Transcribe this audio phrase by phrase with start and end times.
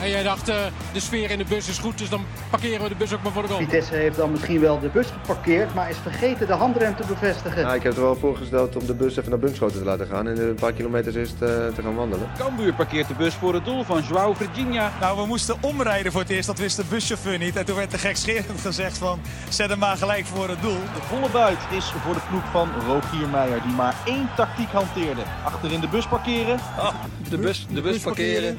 [0.00, 0.56] En jij dacht, uh,
[0.92, 3.32] de sfeer in de bus is goed, dus dan parkeren we de bus ook maar
[3.32, 3.60] voor de goal.
[3.60, 7.60] Vitesse heeft dan misschien wel de bus geparkeerd, maar is vergeten de handrem te bevestigen.
[7.60, 10.28] Ja, ik heb er wel voorgesteld om de bus even naar Bunschoten te laten gaan
[10.28, 12.28] en een paar kilometers eerst uh, te gaan wandelen.
[12.38, 14.92] Cambuur parkeert de bus voor het doel van Joao Virginia.
[15.00, 17.56] Nou, we moesten omrijden voor het eerst, dat wist de buschauffeur niet.
[17.56, 20.80] En toen werd de gekscherend gezegd van, zet hem maar gelijk voor het doel.
[20.94, 25.22] De volle buit is voor de ploeg van Rogier Meijer, die maar één tactiek hanteerde.
[25.44, 26.58] Achterin de bus parkeren.
[26.78, 26.94] Ah,
[27.28, 28.56] de, bus, de bus parkeren.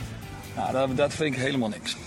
[0.56, 1.98] Nou, dat, dat vind ik helemaal niks.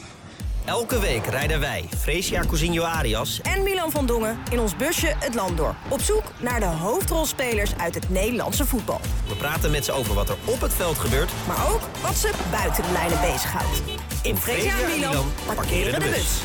[0.64, 5.34] Elke week rijden wij, Fresia Cousinho Arias en Milan van Dongen in ons busje het
[5.34, 5.74] land door.
[5.88, 9.00] Op zoek naar de hoofdrolspelers uit het Nederlandse voetbal.
[9.28, 12.30] We praten met ze over wat er op het veld gebeurt, maar ook wat ze
[12.50, 13.82] buiten de lijnen bezighoudt.
[14.22, 16.42] In Fresia en Milan parkeren de bus.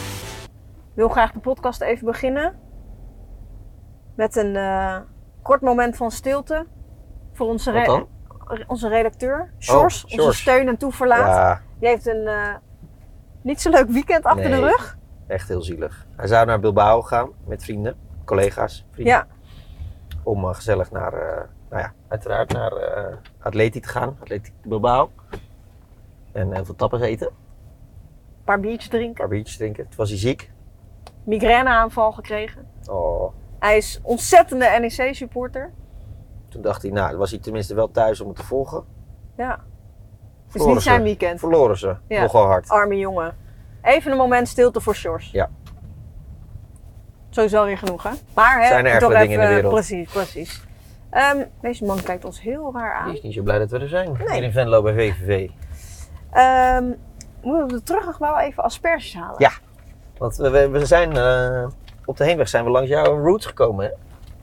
[0.73, 2.59] Ik wil graag de podcast even beginnen
[4.16, 4.98] met een uh,
[5.42, 6.68] kort moment van stilte
[7.34, 8.06] voor onze, re
[8.68, 11.36] onze redacteur, Sjors, oh, onze steun en toeverlaat.
[11.36, 11.62] Ja.
[11.80, 12.56] Die heeft een uh,
[13.42, 14.98] niet zo leuk weekend achter nee, de rug.
[15.28, 16.08] Echt heel zielig.
[16.16, 19.14] Hij zou naar Bilbao gaan met vrienden, collega's, vrienden.
[19.14, 19.28] Ja.
[20.23, 21.12] Om uh, gezellig naar,
[21.70, 22.73] nou ja, uiteraard naar
[23.40, 25.09] Atleti te gaan, Atleti Bilbao.
[26.31, 27.28] En heel veel tappers eten.
[27.28, 29.09] Een paar biertjes drinken.
[29.09, 29.84] Een paar biertjes drinken.
[29.84, 30.52] Toen was hij ziek.
[31.23, 32.68] Migraineaanval gekregen.
[32.86, 33.34] Oh.
[33.59, 35.73] Hij is ontzettende NEC-supporter.
[36.48, 38.84] Toen dacht hij, nou, was hij tenminste wel thuis om het te volgen.
[39.38, 39.64] Ja.
[40.52, 41.39] Het is niet zijn weekend.
[41.39, 41.95] Verloren ze.
[42.08, 42.22] Ja.
[42.22, 42.69] Nogal hard.
[42.69, 43.36] Arme jongen.
[43.81, 45.31] Even een moment stilte voor Sjors.
[45.31, 45.50] Ja.
[47.30, 48.09] Sowieso weer genoeg, hè?
[48.33, 49.73] Maar, hè, Zijn er ergere dingen in de wereld.
[49.73, 50.67] Precies, precies.
[51.33, 53.08] Um, deze man kijkt ons heel raar aan.
[53.08, 54.11] Die is niet zo blij dat we er zijn.
[54.11, 54.31] Nee.
[54.31, 55.50] Hier in Venlo bij VVV.
[56.78, 56.95] Um,
[57.41, 59.36] moeten we terug nog wel even asperges halen?
[59.38, 59.52] Ja.
[60.17, 61.16] Want we, we zijn...
[61.16, 61.67] Uh,
[62.06, 63.91] op de heenweg zijn we langs jouw roots gekomen, hè?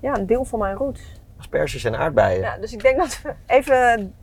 [0.00, 1.02] Ja, een deel van mijn roots.
[1.38, 2.40] Asperges en aardbeien.
[2.40, 4.14] Ja, dus ik denk dat we even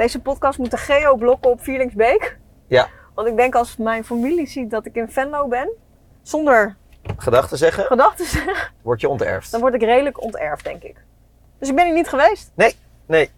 [0.00, 2.38] deze podcast moeten geoblokken op Vierlingsbeek.
[2.66, 2.88] Ja.
[3.14, 5.70] Want ik denk als mijn familie ziet dat ik in Venlo ben,
[6.22, 6.76] zonder
[7.16, 9.50] gedachten zeggen, gedachten zeggen, word je onterfd.
[9.50, 10.96] Dan word ik redelijk onterfd, denk ik.
[11.58, 12.50] Dus ik ben hier niet geweest.
[12.54, 12.74] Nee,
[13.06, 13.30] nee.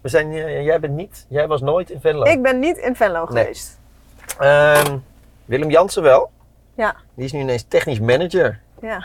[0.00, 0.32] We zijn,
[0.64, 2.24] jij bent niet, jij was nooit in Venlo.
[2.24, 3.78] Ik ben niet in Venlo geweest.
[4.40, 5.04] Um,
[5.44, 6.30] Willem Jansen wel.
[6.74, 6.96] Ja.
[7.14, 8.60] Die is nu ineens technisch manager.
[8.80, 9.04] Ja.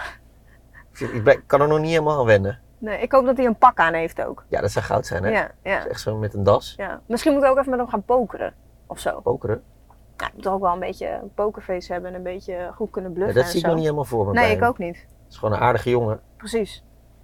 [0.93, 2.59] Ik kan er nog niet helemaal aan wennen.
[2.77, 4.43] Nee, ik hoop dat hij een pak aan heeft ook.
[4.47, 5.29] Ja, dat zou goud zijn, hè?
[5.29, 5.87] Ja, ja.
[5.87, 6.73] echt zo met een das.
[6.77, 7.01] Ja.
[7.05, 8.53] Misschien moeten we ook even met hem gaan pokeren.
[8.87, 9.19] Of zo.
[9.21, 9.63] Pokeren?
[10.17, 12.91] Ja, ik moet toch ook wel een beetje een pokerface hebben en een beetje goed
[12.91, 13.35] kunnen bluffen.
[13.35, 14.33] Ja, dat zie ik nog niet helemaal voor me.
[14.33, 14.95] Nee, ik ook niet.
[14.95, 16.19] Het is gewoon een aardige jongen.
[16.37, 16.83] Precies.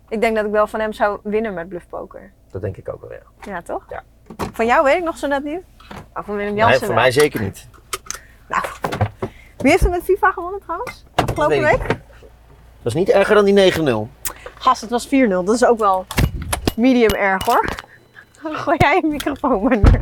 [0.09, 2.31] Ik denk dat ik wel van hem zou winnen met bluffpoker.
[2.51, 3.51] Dat denk ik ook wel, ja.
[3.51, 3.85] Ja, toch?
[3.89, 4.03] Ja.
[4.51, 5.61] Van jou weet ik nog zo net niet.
[6.13, 7.67] Maar van Willem Jansen Nee, voor mij zeker niet.
[8.47, 8.63] Nou,
[9.57, 11.05] wie heeft er met FIFA gewonnen trouwens?
[11.15, 11.99] Afgelopen week?
[12.83, 13.83] Dat is niet erger dan die 9-0.
[14.59, 15.09] Gast, het was 4-0.
[15.27, 16.05] Dat is ook wel
[16.75, 17.65] medium erg hoor.
[18.43, 20.01] Gooi jij je microfoon maar neer.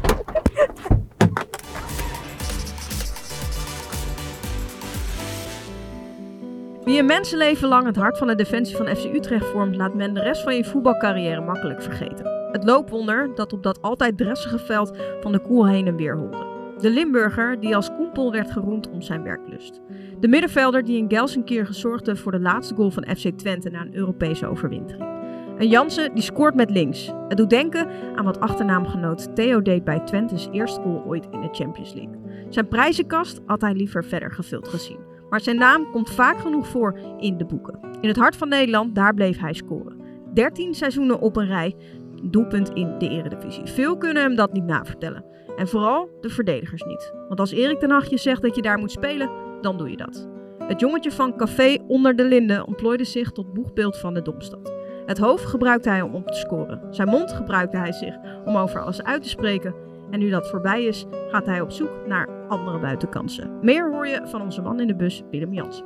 [6.84, 10.14] Wie een mensenleven lang het hart van de defensie van FC Utrecht vormt, laat men
[10.14, 12.48] de rest van je voetbalcarrière makkelijk vergeten.
[12.52, 14.92] Het loopwonder dat op dat altijd dressige veld
[15.22, 16.49] van de koel heen en weer holde.
[16.82, 19.82] De Limburger die als koempel werd geroemd om zijn werklust.
[20.20, 23.96] De middenvelder die in Gelsenkirchen zorgde voor de laatste goal van FC Twente na een
[23.96, 25.10] Europese overwintering.
[25.58, 27.12] Een Jansen die scoort met links.
[27.28, 31.50] Het doet denken aan wat achternaamgenoot Theo deed bij Twente's eerste goal ooit in de
[31.52, 32.16] Champions League.
[32.50, 35.00] Zijn prijzenkast had hij liever verder gevuld gezien.
[35.30, 37.80] Maar zijn naam komt vaak genoeg voor in de boeken.
[38.02, 40.02] In het hart van Nederland, daar bleef hij scoren.
[40.34, 41.76] 13 seizoenen op een rij,
[42.24, 43.66] doelpunt in de Eredivisie.
[43.66, 45.24] Veel kunnen hem dat niet navertellen.
[45.60, 47.14] En vooral de verdedigers niet.
[47.28, 49.30] Want als Erik ten Hag je zegt dat je daar moet spelen,
[49.62, 50.28] dan doe je dat.
[50.60, 54.74] Het jongetje van Café onder de Linden ontplooide zich tot boegbeeld van de Domstad.
[55.06, 56.82] Het hoofd gebruikte hij om te scoren.
[56.90, 58.16] Zijn mond gebruikte hij zich
[58.46, 59.74] om over alles uit te spreken.
[60.12, 63.60] En nu dat voorbij is, gaat hij op zoek naar andere buitenkansen.
[63.62, 65.84] Meer hoor je van onze man in de bus, Willem Jans.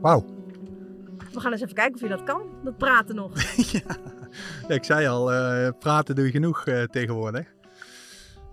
[0.00, 0.24] Wauw.
[1.32, 3.32] We gaan eens even kijken of je dat kan, dat praten nog.
[3.72, 3.96] ja,
[4.68, 7.60] ik zei al, uh, praten doe je genoeg uh, tegenwoordig.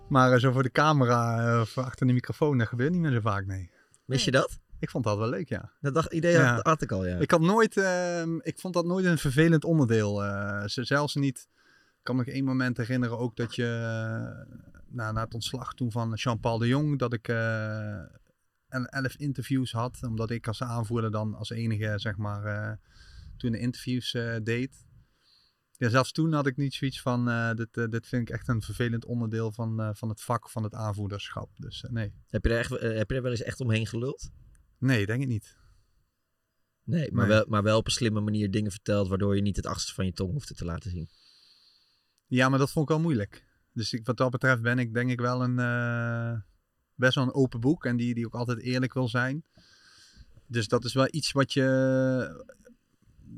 [0.10, 3.20] Maar uh, zo voor de camera of achter de microfoon, dat gebeurt niet meer zo
[3.20, 3.72] vaak, nee.
[4.06, 4.60] Wist je dat?
[4.80, 5.72] Ik vond dat wel leuk, ja.
[5.82, 6.60] Dat dacht, idee ja.
[6.64, 7.18] had, ik al, ja.
[7.18, 7.76] Ik had nooit,
[8.42, 10.24] ik vond dat nooit een vervelend onderdeel.
[10.66, 11.48] zelfs niet
[12.00, 13.66] ik kan me nog één moment herinneren ook dat je
[14.88, 17.28] nou, na het ontslag toen van Jean-Paul de Jong, dat ik
[18.90, 22.80] elf interviews had, omdat ik als aanvoerder dan als enige, zeg maar,
[23.38, 24.88] toen de interviews deed.
[25.80, 29.06] Ja, zelfs toen had ik niet zoiets van, dit, dit vind ik echt een vervelend
[29.06, 31.50] onderdeel van, van het vak van het aanvoerderschap.
[31.58, 32.14] Dus nee.
[32.28, 34.30] Heb je, er echt, heb je er wel eens echt omheen geluld?
[34.78, 35.58] Nee, denk ik niet.
[36.84, 37.36] Nee, maar, nee.
[37.36, 40.06] Wel, maar wel op een slimme manier dingen verteld, waardoor je niet het achtste van
[40.06, 41.10] je tong hoefde te laten zien.
[42.26, 43.46] Ja, maar dat vond ik wel moeilijk.
[43.74, 46.40] Dus ik, wat dat betreft ben ik denk ik wel een, uh,
[46.96, 49.44] best wel een open boek en die, die ook altijd eerlijk wil zijn.
[50.48, 52.46] Dus dat is wel iets wat je,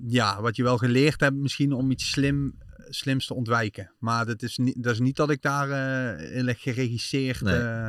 [0.08, 2.58] ja, wat je wel geleerd hebt misschien om iets slim,
[2.90, 3.94] slims te ontwijken.
[4.00, 7.56] Maar dat is niet, dat is niet dat ik daar uh, heel erg geregisseerd Nee.
[7.60, 7.88] eh,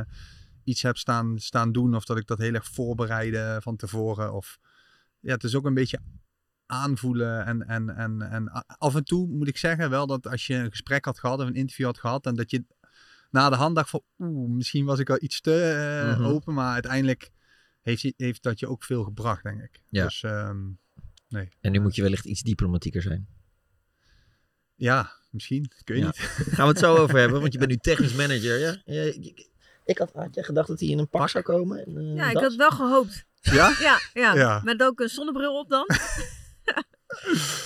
[0.63, 4.33] iets heb staan, staan doen of dat ik dat heel erg voorbereide van tevoren.
[4.33, 4.57] Of,
[5.19, 5.99] ja, het is ook een beetje
[6.65, 10.55] aanvoelen en, en, en, en af en toe moet ik zeggen wel dat als je
[10.55, 12.65] een gesprek had gehad of een interview had gehad en dat je
[13.31, 16.25] na de hand dacht van oeh, misschien was ik al iets te eh, Mhm.
[16.25, 17.31] open, maar uiteindelijk
[17.81, 19.81] heeft, heeft dat je ook veel gebracht, denk ik.
[19.89, 20.03] Ja.
[20.03, 20.61] Dus ehm,
[21.33, 21.49] nee.
[21.61, 23.27] En nu moet je wellicht iets diplomatieker zijn.
[24.75, 25.63] Ja, misschien.
[25.79, 26.05] Ik weet Ja.
[26.05, 26.15] niet.
[26.55, 28.59] Gaan we het zo over hebben, want je bent nu technisch manager.
[28.59, 28.81] Ja?
[28.85, 29.47] Ja, ik,
[29.85, 31.85] ik had, had jij gedacht dat hij in een pak zou komen?
[31.85, 32.43] En, eh, Ja, ik das?
[32.43, 33.25] had wel gehoopt.
[33.41, 33.73] Ja?
[33.87, 34.35] Ja, ja.
[34.35, 34.61] Ja.
[34.63, 35.85] Met ook een zonnebril op dan.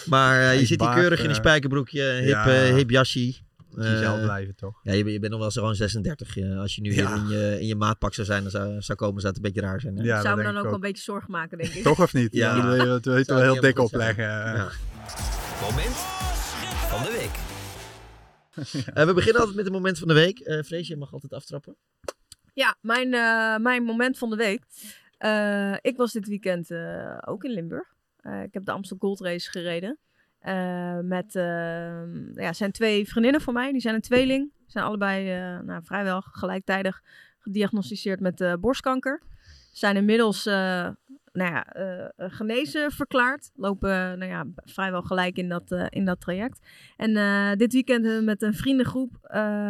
[0.05, 2.73] Maar eh, je zit hier keurig in een eh, spijkerbroekje, hip, ja.
[2.75, 3.33] hip jasje.
[3.83, 4.79] Jezelf Eh, blijven, toch?
[4.83, 6.37] Ja, je, bent- je bent nog wel zo'n 36.
[6.37, 9.21] eh, als je nu in je, in je maatpak zou zijn, dan zou, zou komen,
[9.21, 9.97] zou het een beetje raar zijn.
[9.97, 10.03] Hè?
[10.03, 11.83] Ja, zou me dan ook wel een beetje zorgen maken, denk ik.
[11.83, 12.33] Toch of niet?
[12.33, 12.55] Ja.
[12.55, 12.85] Ja.
[12.85, 14.23] Dat wil je- wel heel dik opleggen.
[14.23, 14.69] Ja.
[15.61, 15.95] Moment
[16.89, 17.35] van de week.
[18.93, 20.39] Eh, we beginnen altijd met een moment van de week.
[20.39, 21.75] Eh Vrees, je mag altijd aftrappen.
[22.53, 24.63] Ja, mijn, eh, mijn moment van de week.
[25.17, 27.87] Eh, ik was dit weekend eh, ook in Limburg.
[28.21, 29.97] Eh, ik heb de Amstel Gold Race gereden.
[30.39, 33.71] Eh, met, eh, ja, zijn twee vriendinnen van mij.
[33.71, 34.51] Die zijn een tweeling.
[34.67, 37.01] Zijn allebei eh, nou, vrijwel gelijktijdig
[37.39, 39.21] gediagnosticeerd met eh, borstkanker.
[39.71, 41.65] Zijn inmiddels nou ja,
[42.17, 43.51] genezen verklaard.
[43.55, 46.67] Lopen nou ja, vrijwel gelijk in dat, in dat traject.
[46.95, 49.17] En eh, dit weekend met een vriendengroep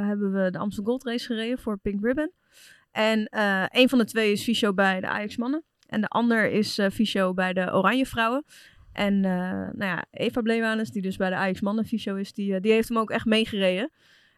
[0.07, 2.31] hebben we de Amstel Gold Race gereden voor Pink Ribbon.
[2.91, 3.27] En
[3.71, 5.63] een van de twee is fysio bij de Ajax mannen.
[5.87, 8.43] En de ander is fysio bij de Oranje vrouwen.
[8.97, 12.55] En eh, nou ja, Eva Bleewanus, die dus bij de Ajax mannen fysio is, die,
[12.55, 13.91] eh, die heeft hem ook echt meegereden.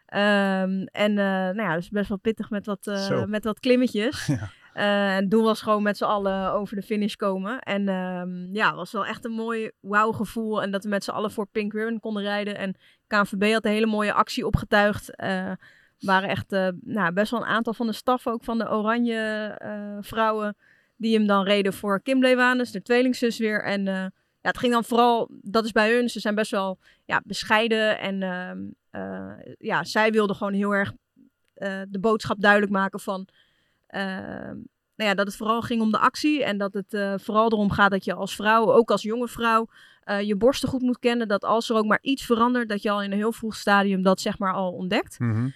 [0.05, 2.85] Ehm, en eh, nou ja, dus best wel pittig met wat,
[3.27, 4.27] met wat klimmetjes.
[4.73, 7.59] En het doel was gewoon met z'n allen over de finish komen.
[7.59, 10.61] En ehm, ja, het was wel echt een mooi wauw gevoel.
[10.61, 12.57] En dat we met z'n allen voor Pink Ribbon konden rijden.
[12.57, 12.75] En
[13.07, 15.15] KNVB had een hele mooie actie opgetuigd.
[15.99, 16.49] Waren echt
[16.81, 19.55] nou, best wel een aantal van de staf ook van de Oranje
[20.01, 20.57] vrouwen.
[20.97, 23.63] Die hem dan reden voor Kim Lewanus, de tweelingzus weer.
[23.63, 27.21] En ja, het ging dan vooral, dat is bij hun, ze zijn best wel ja,
[27.23, 27.99] bescheiden.
[27.99, 28.59] En ehm,
[28.89, 30.93] eh, ja, zij wilden gewoon heel erg
[31.53, 33.27] eh, de boodschap duidelijk maken van...
[33.87, 34.57] ehm,
[34.95, 36.43] nou ja, dat het vooral ging om de actie.
[36.43, 39.67] En dat het eh, vooral erom gaat dat je als vrouw, ook als jonge vrouw,
[40.23, 41.27] je borsten goed moet kennen.
[41.27, 44.01] Dat als er ook maar iets verandert, dat je al in een heel vroeg stadium
[44.01, 45.19] dat zeg maar al ontdekt.
[45.19, 45.49] Mhm.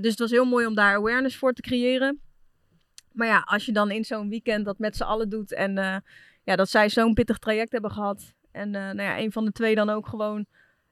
[0.00, 2.20] Dus het was heel mooi om daar awareness voor te creëren.
[3.12, 6.02] Maar ja, als je dan in zo'n weekend dat met z'n allen doet en
[6.46, 8.32] ja, dat zij zo'n pittig traject hebben gehad.
[8.52, 10.46] En eh, nou ja, een van de twee dan ook gewoon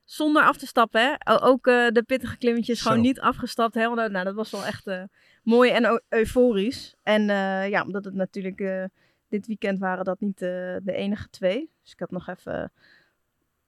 [0.04, 1.00] zonder af te stappen.
[1.00, 1.42] Hè?
[1.42, 2.88] Ook eh, de pittige klimmetjes Zo.
[2.88, 3.74] gewoon niet afgestapt.
[3.74, 3.88] Hè?
[3.94, 5.02] Want, nou, dat was wel echt eh,
[5.42, 6.94] mooi en eu- euforisch.
[7.02, 8.84] En eh, ja, omdat het natuurlijk eh,
[9.28, 10.48] dit weekend waren dat niet eh,
[10.82, 11.70] de enige twee.
[11.82, 12.72] Dus ik had nog even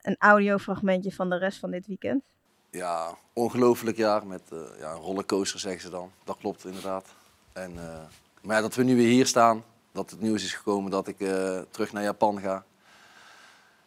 [0.00, 2.25] een audiofragmentje van de rest van dit weekend.
[2.71, 6.11] Ja, ongelooflijk jaar met eh, ja, een rollercoaster zeggen ze dan.
[6.25, 7.15] Dat klopt inderdaad.
[7.53, 8.03] En, eh,
[8.43, 9.62] maar ja, dat we nu weer hier staan,
[9.96, 12.64] dat het nieuws is gekomen dat ik eh, terug naar Japan ga.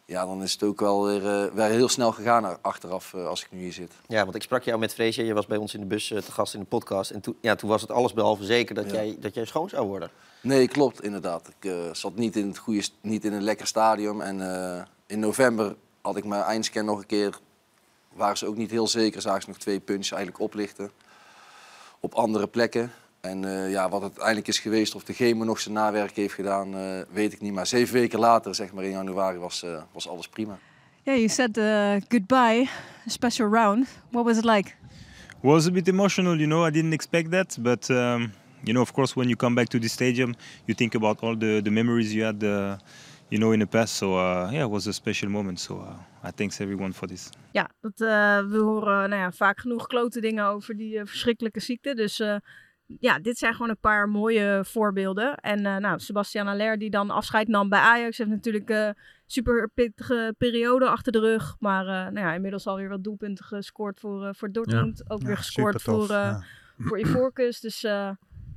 [0.04, 3.42] Ja, dan is het ook wel weer, eh, weer heel snel gegaan achteraf eh, als
[3.44, 3.92] ik nu hier zit.
[4.06, 5.24] Ja, want ik sprak jou met Freesje.
[5.24, 7.10] Je was bij ons in de bus te gast in de podcast.
[7.10, 8.92] En toen, ja, toen was het alles behalve zeker dat, Ja.
[8.92, 10.10] jij, dat jij schoon zou worden.
[10.42, 11.48] Nee, klopt inderdaad.
[11.60, 14.20] Ik zat niet in, het goede, niet in een lekker stadium.
[14.20, 14.40] En
[15.06, 17.38] in november had ik mijn eindscan nog een keer.
[18.12, 19.20] Waren ze ook niet heel zeker.
[19.20, 20.90] Zagen ze nog twee puntjes eigenlijk oplichten.
[22.00, 22.92] Op andere plekken.
[23.20, 26.34] En eh, ja, wat het uiteindelijk is geweest, of de chemo nog zijn nawerk heeft
[26.34, 27.52] gedaan, eh, weet ik niet.
[27.52, 30.58] Maar zeven weken later, zeg maar in januari, was, eh, was alles prima.
[31.02, 32.68] Yeah, you said uh, goodbye,
[33.06, 33.88] a special round.
[34.10, 34.74] What was it like?
[35.42, 36.64] was a bit emotional, you know.
[36.66, 39.78] I didn't expect that, but um, you know, of course, when you come back to
[39.78, 40.34] the stadium,
[40.66, 42.76] you think about all the, the memories you had, uh,
[43.28, 43.94] you know, in the past.
[43.94, 45.60] So uh, yeah, it was a special moment.
[45.60, 47.30] So uh, I thanks everyone for this.
[47.52, 51.94] Ja, dat, eh, we horen nou ja, vaak genoeg klote dingen over die verschrikkelijke ziekte.
[51.94, 52.36] Dus eh,
[52.98, 55.34] ja, dit zijn gewoon een paar mooie voorbeelden.
[55.36, 58.94] En eh, nou, Sebastian Aller, die dan afscheid nam bij Ajax, heeft natuurlijk een
[59.26, 61.56] super pittige periode achter de rug.
[61.58, 65.10] Maar eh, nou ja, inmiddels alweer wat doelpunten gescoord voor, eh, voor Dortmund.
[65.10, 66.44] Ook Ja, weer gescoord voor, eh ja.
[66.78, 67.60] voor Ivorcus.
[67.60, 68.10] Dus eh,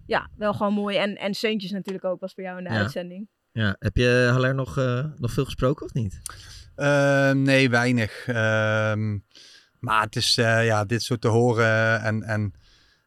[0.05, 0.97] ja, wel gewoon mooi.
[0.97, 2.79] En, en Seuntjes natuurlijk ook, was bij jou in de Ja.
[2.79, 3.27] uitzending.
[3.51, 6.21] Ja, heb je Haller nog, eh, nog veel gesproken of niet?
[6.75, 8.27] Ehm, nee, weinig.
[8.27, 9.17] Ehm,
[9.79, 12.53] maar het is eh, ja, dit soort te horen en, en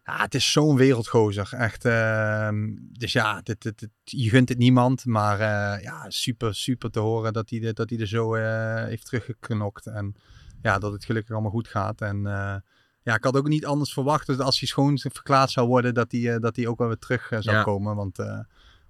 [0.07, 1.49] ja, het is zo'n wereldgozer.
[1.53, 1.85] Echt.
[1.85, 5.05] ehm, dus ja, dit, dit, dit- je gunt het niemand.
[5.05, 9.05] Maar eh, ja, super, super te horen dat hij, dat hij er zo eh, heeft
[9.07, 9.87] teruggeknokt.
[9.87, 10.15] En
[10.63, 12.01] ja, dat het gelukkig allemaal goed gaat.
[12.01, 12.55] En eh,
[13.03, 16.13] ja, ik had ook niet anders verwacht dat als hij schoon verklaard zou worden, dat
[16.13, 17.63] hij, dat hij ook wel weer terug zou Ja.
[17.63, 17.97] komen.
[17.97, 18.19] Want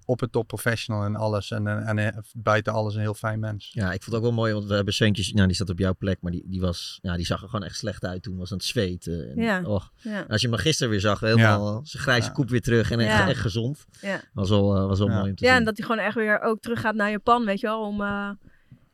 [0.07, 1.51] op het top professional en alles.
[1.51, 3.69] En, en, en eh, buiten alles een heel fijn mens.
[3.73, 5.79] Ja, ik vond het ook wel mooi, want we hebben Seuntjes, nou die zat op
[5.79, 8.37] jouw plek, maar die, die, was, ja, die zag er gewoon echt slecht uit toen,
[8.37, 9.29] was aan het zweten.
[9.29, 9.91] En, Ja, och.
[10.01, 10.25] ja.
[10.27, 13.27] Als je hem gisteren weer zag, helemaal zijn grijze koep weer terug en echt, Ja.
[13.29, 13.85] echt gezond.
[14.01, 14.21] Ja.
[14.33, 15.59] Was wel, eh, was wel mooi om te Ja, zien.
[15.59, 17.81] en dat hij gewoon echt weer ook terug gaat naar Japan, weet je wel.
[17.81, 18.29] Om, eh,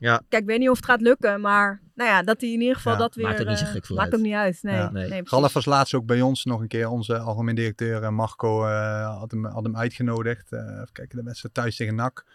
[0.03, 0.21] Ja.
[0.29, 2.75] Kijk, ik weet niet of het gaat lukken, maar nou ja, dat hij in ieder
[2.75, 3.25] geval Ja, dat weer...
[3.25, 4.19] maakt ook niet zo eh, gek veel Maakt uit.
[4.19, 4.75] ook niet uit, nee.
[4.75, 4.89] Ja.
[4.91, 5.07] nee.
[5.07, 5.29] precies.
[5.29, 6.87] Galf was laatst ook bij ons nog een keer.
[6.89, 10.51] Onze algemeen directeur eh, Marco eh, had, hem, had hem uitgenodigd.
[10.51, 12.25] Eh even kijken, de wedstrijd thuis tegen NAC.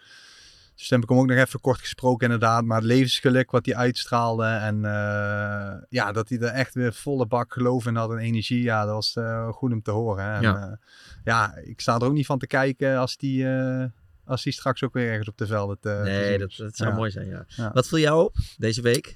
[0.75, 2.63] Dus toen heb ik hem ook nog even kort gesproken inderdaad.
[2.63, 4.45] Maar het levensgeluk wat hij uitstraalde.
[4.45, 8.61] En eh, ja, dat hij er echt weer volle bak geloof in had en energie.
[8.61, 10.23] Ja, dat was eh, goed om te horen.
[10.25, 10.33] hè.
[10.47, 10.79] En,
[11.23, 11.55] Ja.
[11.63, 13.85] ik sta er ook niet van te kijken als die, eh,
[14.29, 16.75] als die straks ook weer ergens op de velden te, te Nee, zien dat, dat
[16.75, 16.95] zou Ja.
[16.95, 17.43] mooi zijn, ja.
[17.47, 17.71] Ja.
[17.73, 19.15] Wat viel jou op deze week?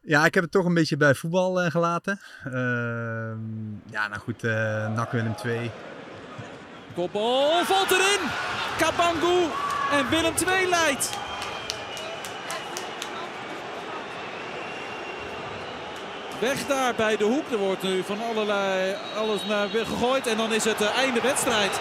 [0.00, 2.20] Ja, ik heb het toch een beetje bij voetbal eh, gelaten.
[2.44, 5.70] Ehm, ja, nou goed, eh NAC Willem 2.
[6.94, 8.20] Kopbal valt erin.
[8.78, 9.46] Kabangu
[9.92, 11.10] en Willem II leidt.
[16.40, 17.50] Weg daar bij de hoek.
[17.50, 20.26] Er wordt nu van allerlei alles naar weer gegooid.
[20.26, 21.80] En dan is het eh, einde wedstrijd.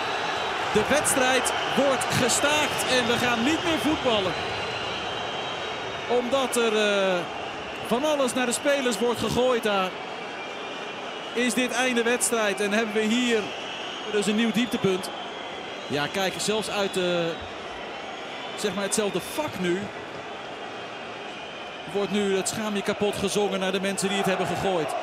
[0.73, 4.33] De wedstrijd wordt gestaakt en we gaan niet meer voetballen.
[6.07, 7.17] Omdat er eh,
[7.87, 9.89] van alles naar de spelers wordt gegooid daar.
[11.33, 13.39] Is dit einde wedstrijd en hebben we hier
[14.11, 15.09] dus een nieuw dieptepunt.
[15.87, 16.99] Ja, kijk, zelfs uit
[18.59, 19.81] zeg maar hetzelfde vak nu.
[21.91, 24.95] Wordt nu het schaamje kapot gezongen naar de mensen die het hebben gegooid.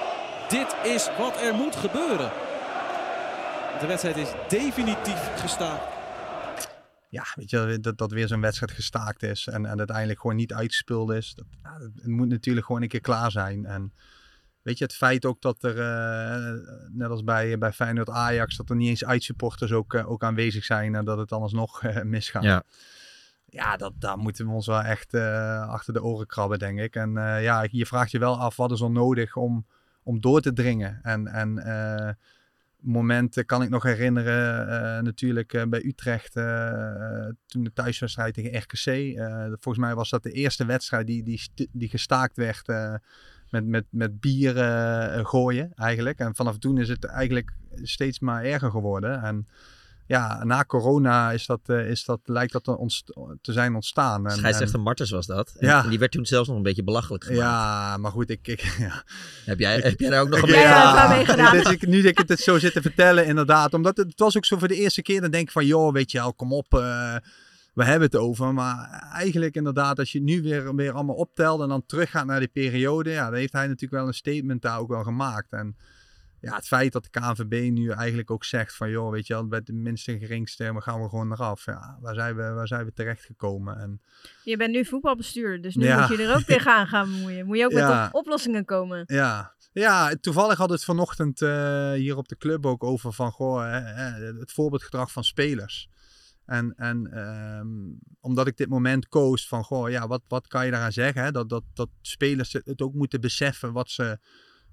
[0.49, 2.33] Dit is wat er moet gebeuren.
[3.80, 5.92] De wedstrijd is definitief gestaakt.
[7.08, 10.52] Ja, weet je, dat, dat weer zo'n wedstrijd gestaakt is en, en uiteindelijk gewoon niet
[10.52, 11.34] uitgespeeld is.
[11.34, 13.66] Dat, ja, het moet natuurlijk gewoon een keer klaar zijn.
[13.66, 13.92] En
[14.62, 16.52] weet je, het feit ook dat er, eh,
[16.92, 20.64] net als bij, bij Feyenoord Ajax, dat er niet eens uitsupporters ook, eh, ook aanwezig
[20.64, 22.42] zijn en dat het anders nog eh, misgaat.
[22.42, 22.62] Ja.
[23.54, 26.94] Ja, dat, daar moeten we ons wel echt eh, achter de oren krabben, denk ik.
[26.94, 29.66] En eh, ja, je vraagt je wel af, wat is er nodig om,
[30.02, 31.00] om door te dringen?
[31.02, 32.12] En, en eh,
[32.84, 38.58] momenten kan ik nog herinneren, eh, natuurlijk eh, bij Utrecht, eh, toen de thuiswedstrijd tegen
[38.58, 39.18] RKC.
[39.50, 42.66] volgens mij was dat de eerste wedstrijd die, die, die gestaakt werd
[43.50, 44.54] met, met, met bier
[45.26, 46.18] gooien eigenlijk.
[46.18, 49.22] En vanaf toen is het eigenlijk steeds maar erger geworden.
[49.22, 49.46] En
[50.06, 54.26] ja, na corona is dat, eh, is dat, lijkt dat te, zijn ontstaan.
[54.26, 55.54] En, Scheidsrechter en- Martens was dat.
[55.58, 55.82] En, Ja.
[55.84, 57.42] en die werd toen zelfs nog een beetje belachelijk gemaakt.
[57.42, 58.49] ja, maar goed, ik...
[58.49, 59.02] ik ja.
[59.44, 61.52] Heb, jij, heb jij daar ook nog Ik- een beetje ja, aan meegedaan?
[61.56, 63.75] dit is- ik- nu dat ik het het zo zit te vertellen, inderdaad.
[63.75, 65.20] Omdat het, het was ook zo voor de eerste keer.
[65.20, 66.75] Dan denk ik van, joh, weet je wel, kom op.
[66.75, 67.16] eh,
[67.75, 68.54] we hebben het over.
[68.54, 72.38] Maar eigenlijk inderdaad, als je het nu weer, weer allemaal optelt en dan teruggaat naar
[72.38, 73.11] die periode.
[73.11, 75.52] Ja, dan heeft hij natuurlijk wel een statement daar ook wel gemaakt.
[75.52, 75.76] En
[76.44, 79.46] ja, het feit dat de KNVB nu eigenlijk ook zegt van, joh, weet je wel,
[79.48, 81.64] bij de minste geringste we gaan we gewoon eraf.
[81.64, 83.76] Ja, waar zijn we, waar zijn we terechtgekomen?
[83.78, 84.00] En
[84.44, 86.00] Je bent nu voetbalbestuur, dus nu Ja.
[86.08, 87.46] moet je er ook tegenaan gaan bemoeien.
[87.46, 87.98] Moet je ook Ja.
[88.00, 89.02] met op- oplossingen komen.
[89.06, 89.52] Ja.
[89.72, 94.14] Ja, toevallig had het vanochtend eh, hier op de club ook over van goh, eh,
[94.38, 95.88] het voorbeeldgedrag van spelers.
[96.46, 97.68] En, en ehm,
[98.20, 101.22] omdat ik dit moment koos van goh, ja, wat, wat kan je daaraan zeggen?
[101.22, 101.30] Hè?
[101.30, 104.18] Dat, dat, dat spelers het ook moeten beseffen wat ze,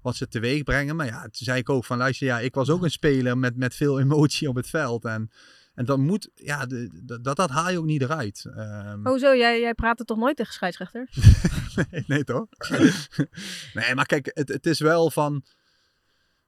[0.02, 0.96] wat ze teweeg brengen.
[0.96, 3.56] Maar ja, toen zei ik ook van luister, ja, ik was ook een speler met,
[3.56, 5.04] met veel emotie op het veld.
[5.04, 5.30] En,
[5.74, 8.44] en dat moet, ja, de, de- dat, dat haal je ook niet eruit.
[8.56, 9.34] Ehm, Hoezo?
[9.36, 11.16] Jij, jij praat er toch nooit tegen scheidsrechters?
[11.90, 12.46] nee, nee toch?
[13.74, 15.44] nee, maar kijk, het, het is wel van.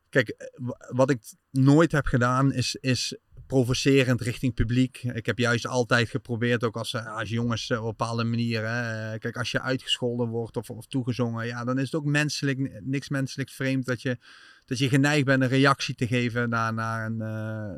[0.08, 1.20] Kijk, eh, wa- wat ik
[1.50, 3.16] nooit heb gedaan is, is
[3.46, 5.02] provocerend richting publiek.
[5.02, 8.66] Ik heb juist altijd geprobeerd, ook als, eh, als jongens eh, op bepaalde manier.
[8.66, 12.04] Hè, eh, kijk, als je uitgescholden wordt of, of toegezongen, ja, dan is het ook
[12.04, 14.18] menselijk, niks menselijk vreemd dat je,
[14.64, 17.16] dat je geneigd bent een reactie te geven naar, naar, een,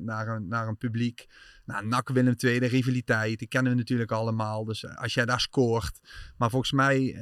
[0.05, 1.27] naar, een, naar een publiek.
[1.65, 4.65] Nou, Willem II, de rivaliteit, die kennen we natuurlijk allemaal.
[4.65, 5.99] Dus als jij daar scoort.
[6.37, 7.17] Maar volgens mij,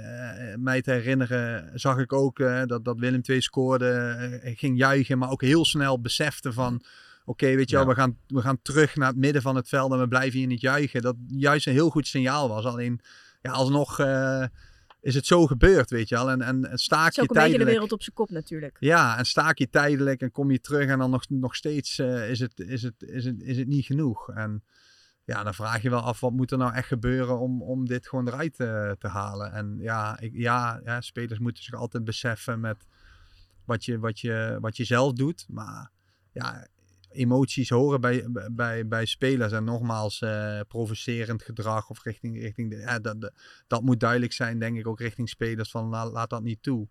[0.58, 3.90] mij te herinneren, zag ik ook dat, dat Willem II scoorde,
[4.42, 6.82] eh, ging juichen, maar ook heel snel besefte van...
[7.24, 9.92] Oké, weet je wel, we, gaan, we gaan terug naar het midden van het veld
[9.92, 11.02] en we blijven hier niet juichen.
[11.02, 12.64] Dat juist een heel goed signaal was.
[12.64, 13.00] Alleen,
[13.42, 14.44] ja, alsnog eh,
[15.00, 16.30] is het zo gebeurd, weet je wel.
[16.30, 17.70] En, en, en staak Het is je ook een beetje de tijdelijk.
[17.70, 18.76] wereld op zijn kop natuurlijk.
[18.80, 22.30] Ja, en staak je tijdelijk en kom je terug en dan nog, nog steeds eh,
[22.30, 24.30] is, het, is, het, is, het, is het niet genoeg.
[24.30, 24.64] En
[25.24, 28.08] ja, dan vraag je wel af, wat moet er nou echt gebeuren om, om dit
[28.08, 29.52] gewoon eruit eh, te halen?
[29.52, 32.86] En ja, ik, ja, ja, spelers moeten zich altijd beseffen met
[33.64, 35.46] wat je, wat je, wat je zelf doet.
[35.48, 35.90] Maar
[36.32, 36.66] ja,
[37.14, 39.52] emoties horen bij, bij, bij spelers.
[39.52, 43.32] En nogmaals, eh, provocerend gedrag of richting, richting de, dat,
[43.66, 46.88] dat, moet duidelijk zijn, denk ik, ook richting spelers van la- laat dat niet toe.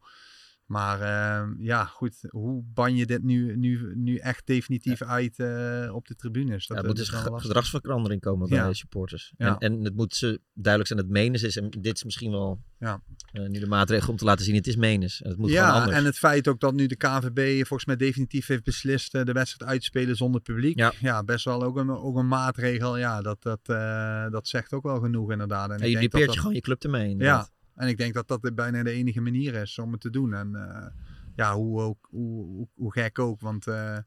[0.73, 5.89] Maar ehm, ja, goed, hoe ban je dit nu, nu, nu echt definitief uit eh,
[5.95, 6.65] op de tribunes?
[6.67, 8.67] Ja, Dat, er moet dat dus gedragsverandering komen bij Ja.
[8.67, 9.33] de supporters.
[9.37, 9.57] Ja.
[9.59, 11.57] En, en het moet ze duidelijk zijn dat het menens is.
[11.57, 13.01] En dit is misschien wel Ja.
[13.31, 15.21] eh, nu de maatregel om te laten zien, het is menens.
[15.21, 15.97] En het moet gewoon ja, anders.
[15.97, 19.31] en het feit ook dat nu de KNVB volgens mij definitief heeft beslist eh, de
[19.31, 20.79] wedstrijd uitspelen zonder publiek.
[20.99, 21.23] Ja.
[21.23, 22.97] best wel ook een, ook een maatregel.
[22.97, 25.69] Ja, dat, dat, eh, dat zegt ook wel genoeg inderdaad.
[25.69, 27.05] En En ik je denk dat je gewoon je club ermee.
[27.05, 27.51] Ja, inderdaad.
[27.75, 30.33] En ik denk dat dat de- bijna de enige manier is om het te doen.
[30.33, 30.87] En eh,
[31.35, 33.39] ja, hoe, ook, hoe, hoe, hoe gek ook.
[33.41, 33.97] Want eh,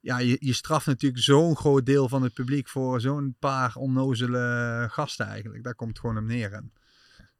[0.00, 4.86] ja, je, je straft natuurlijk zo'n groot deel van het publiek voor zo'n paar onnozele
[4.90, 5.64] gasten eigenlijk.
[5.64, 6.52] Daar komt het gewoon om neer.
[6.52, 6.72] En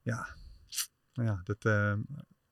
[0.02, 0.28] ja,
[1.14, 1.94] nou ja dat eh,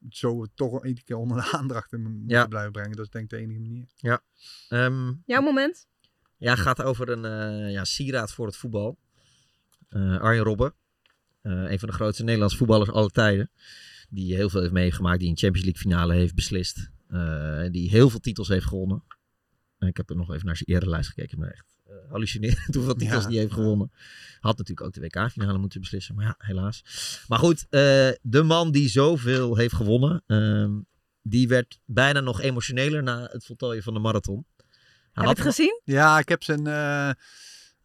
[0.08, 2.46] zo toch iedere keer onder de aandacht in moeten Ja.
[2.46, 2.96] blijven brengen.
[2.96, 3.86] Dat is denk ik de enige manier.
[3.96, 4.20] Ja.
[4.68, 5.86] Ehm, Jouw moment?
[6.36, 8.98] Ja, gaat over een eh, ja, sieraad voor het voetbal.
[9.88, 10.74] Eh, Arjen Robben,
[11.52, 13.50] een van de grootste Nederlandse voetballers aller tijden.
[14.08, 16.90] Die heel veel heeft meegemaakt, die een Champions League finale heeft beslist.
[17.08, 19.04] eh, die heel veel titels heeft gewonnen.
[19.78, 22.94] En ik heb er nog even naar zijn erelijst gekeken, maar echt eh, hallucinerend hoeveel
[22.94, 23.28] titels Ja.
[23.28, 23.90] die heeft gewonnen.
[24.40, 26.82] Had natuurlijk ook de WK-finale moeten beslissen, maar ja, helaas.
[27.28, 30.72] Maar goed, eh, de man die zoveel heeft gewonnen, ehm,
[31.22, 34.46] die werd bijna nog emotioneler na het voltooien van de marathon.
[35.12, 35.80] Hij Heb je het gezien?
[35.84, 37.14] Ja, ik heb zijn eh, eh,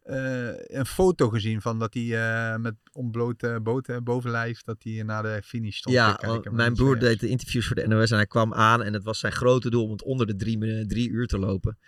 [0.02, 2.18] een foto gezien van dat hij
[2.52, 6.54] eh, met ontblote boten bovenlijf dat hij naar de finish stond Ja, te kijken.
[6.54, 9.18] mijn broer deed de interviews voor de NOS en hij kwam aan en het was
[9.18, 11.78] zijn grote doel om het onder de drie, drie uur te lopen.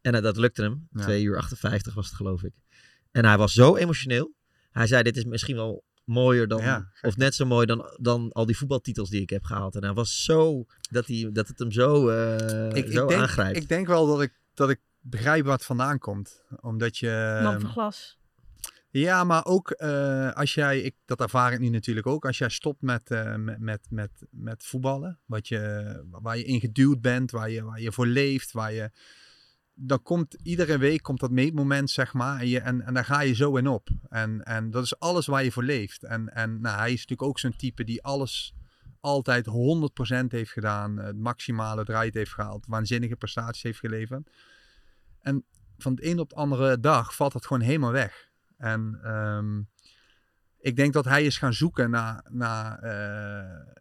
[0.00, 0.88] En eh, dat lukte hem.
[0.90, 1.02] Ja.
[1.02, 2.52] 2 uur 58 was het geloof ik.
[3.10, 4.34] En hij was zo emotioneel.
[4.70, 8.32] Hij zei dit is misschien wel mooier dan, Ja, of net zo mooi dan, dan
[8.32, 9.74] al die voetbaltitels die ik heb gehaald.
[9.74, 13.20] En hij was zo, dat, hij, dat het hem zo, eh, ik, zo ik denk,
[13.20, 13.56] aangrijpt.
[13.56, 16.42] Ik denk wel dat ik, dat ik begrijp het vandaan komt.
[16.60, 17.40] Omdat je...
[17.42, 18.18] Van glas.
[18.92, 22.48] Ja, maar ook eh, als jij, ik, dat ervaar ik nu natuurlijk ook, als jij
[22.48, 27.30] stopt met, eh, met, met, met, met voetballen, wat je, waar je in geduwd bent,
[27.30, 28.90] waar je, waar je voor leeft, waar je,
[29.74, 33.20] dan komt iedere week komt dat meetmoment, zeg maar, en, je, en, en daar ga
[33.20, 33.88] je zo in op.
[34.08, 36.02] En, en dat is alles waar je voor leeft.
[36.02, 38.54] En, en nou, hij is natuurlijk ook zo'n type die alles
[39.00, 39.50] altijd 100%
[40.28, 44.30] heeft gedaan, het maximale eruit heeft gehaald, waanzinnige prestaties heeft geleverd.
[45.20, 45.44] En
[45.78, 48.28] van het een op de andere dag valt dat gewoon helemaal weg.
[48.56, 49.60] En ehm,
[50.58, 52.26] ik denk dat hij is gaan zoeken naar.
[52.30, 53.78] naar eh,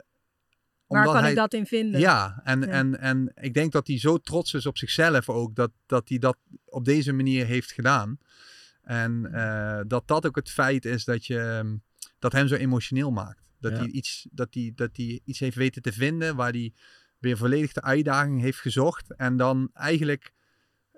[0.88, 2.00] Waar kan hij- ik dat in vinden?
[2.00, 2.68] Ja, en, Ja.
[2.68, 6.18] En, en ik denk dat hij zo trots is op zichzelf ook, dat, dat hij
[6.18, 8.18] dat op deze manier heeft gedaan.
[8.82, 11.76] En eh, dat dat ook het feit is dat, je, ehm,
[12.20, 13.44] dat hem zo emotioneel maakt.
[13.60, 13.78] Dat, Ja.
[13.78, 16.74] hij iets, dat, hij, dat hij iets heeft weten te vinden waar hij
[17.18, 19.16] weer volledig de uitdaging heeft gezocht.
[19.16, 20.34] En dan eigenlijk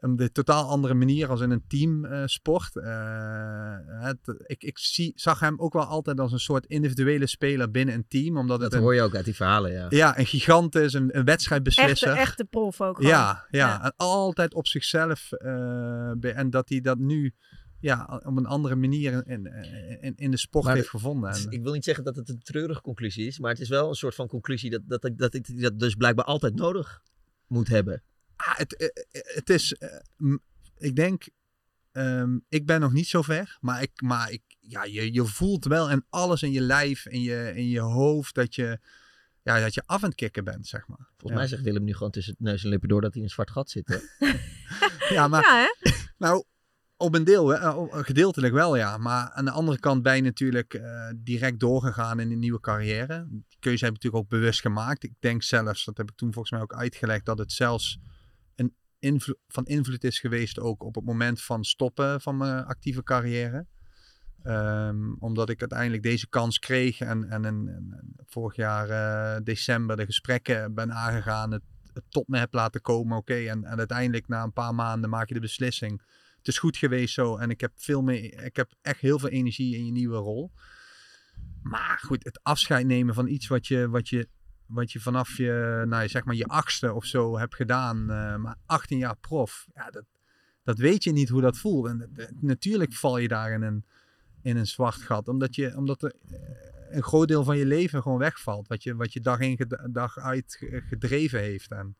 [0.01, 2.75] een de totaal andere manier als in een teamsport.
[4.45, 8.05] ik ik zie, zag hem ook wel altijd als een soort individuele speler binnen een
[8.07, 8.37] team.
[8.37, 9.85] Omdat dat het een, hoor je ook uit die verhalen, ja.
[9.89, 12.11] ja, een gigant is, een, een Echte, wedstrijdbeslisser.
[12.15, 13.11] echte prof ook gewoon.
[13.11, 15.31] Ja, ja, en altijd op zichzelf.
[15.31, 17.33] eh, en dat hij dat nu
[17.79, 19.45] ja, op een andere manier in,
[20.01, 21.29] in, in de sport Maar heeft de- gevonden.
[21.29, 23.89] het ik wil niet zeggen dat het een treurige conclusie is, maar het is wel
[23.89, 27.01] een soort van conclusie dat, dat, ik- dat ik dat dus blijkbaar altijd nodig
[27.47, 28.03] moet hebben.
[28.45, 29.99] Ah, het, eh, eh, het is, eh,
[30.77, 31.23] ik denk,
[31.91, 35.65] ehm, ik ben nog niet zo ver, maar, ik, maar ik, ja, je, je voelt
[35.65, 38.79] wel en alles in je lijf, in je, in je hoofd, dat je,
[39.43, 41.07] ja, dat je af aan het kicken bent, zeg maar.
[41.17, 41.37] Volgens Ja.
[41.37, 43.51] mij zegt Willem nu gewoon tussen neus en lippen door dat hij in een zwart
[43.51, 43.87] gat zit.
[43.87, 44.27] Hè?
[45.15, 45.91] Ja, maar, Ja, hè?
[46.25, 46.43] nou,
[46.97, 47.47] op een deel,
[48.03, 48.97] gedeeltelijk wel, ja.
[48.97, 53.25] Maar aan de andere kant ben je natuurlijk eh, direct doorgegaan in een nieuwe carrière.
[53.29, 55.03] Die keuze heb ik natuurlijk ook bewust gemaakt.
[55.03, 57.99] Ik denk zelfs, dat heb ik toen volgens mij ook uitgelegd, dat het zelfs
[59.01, 63.65] invlo- van invloed is geweest ook op het moment van stoppen van mijn actieve carrière.
[64.43, 67.83] Ehm, omdat ik uiteindelijk deze kans kreeg en, en, en,
[68.25, 73.17] vorig jaar eh, december de gesprekken ben aangegaan, het, het tot me heb laten komen,
[73.17, 73.35] oké.
[73.35, 76.01] en, en uiteindelijk na een paar maanden maak je de beslissing.
[76.37, 79.29] Het is goed geweest zo en ik heb, veel meer, ik heb echt heel veel
[79.29, 80.51] energie in je nieuwe rol.
[81.61, 84.27] Maar goed, het afscheid nemen van iets wat je, wat je,
[84.71, 88.55] wat je vanaf je, nou, zeg maar je achtste of zo hebt gedaan, eh, maar
[88.65, 90.05] 18 jaar prof, ja, dat,
[90.63, 91.87] dat weet je niet hoe dat voelt.
[91.87, 93.85] En natuurlijk val je daar in een,
[94.41, 96.39] in een zwart gat, omdat, je, omdat er eh,
[96.95, 100.17] een groot deel van je leven gewoon wegvalt, wat je, wat je dag in dag
[100.17, 101.71] uit ge- gedreven heeft.
[101.71, 101.97] En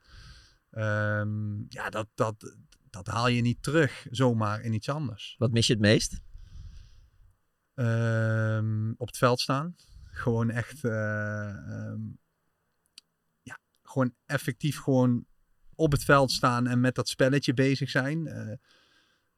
[0.71, 2.55] ehm, ja, dat, dat,
[2.89, 5.36] dat haal je niet terug zomaar in iets anders.
[5.38, 6.21] Wat mis je het meest?
[7.73, 9.75] Ehm, op het veld staan.
[10.03, 11.99] Gewoon echt, eh, ehm,
[13.91, 15.25] gewoon effectief gewoon
[15.75, 18.27] op het veld staan en met dat spelletje bezig zijn.
[18.27, 18.54] Eh,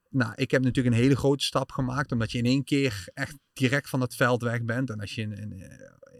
[0.09, 3.37] nou, ik heb natuurlijk een hele grote stap gemaakt, omdat je in één keer echt
[3.53, 4.89] direct van het veld weg bent.
[4.89, 5.51] En als je in, in,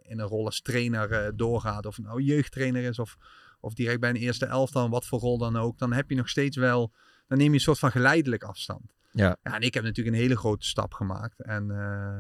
[0.02, 3.18] in een rol als trainer eh, doorgaat, of nou jeugdtrainer is of,
[3.60, 6.30] of direct bij een eerste elftal, wat voor rol dan ook, dan heb je nog
[6.30, 6.94] steeds wel,
[7.28, 8.94] dan neem je een soort van geleidelijk afstand.
[9.12, 9.38] Ja.
[9.44, 11.42] ja en ik heb natuurlijk een hele grote stap gemaakt.
[11.42, 12.20] En eh,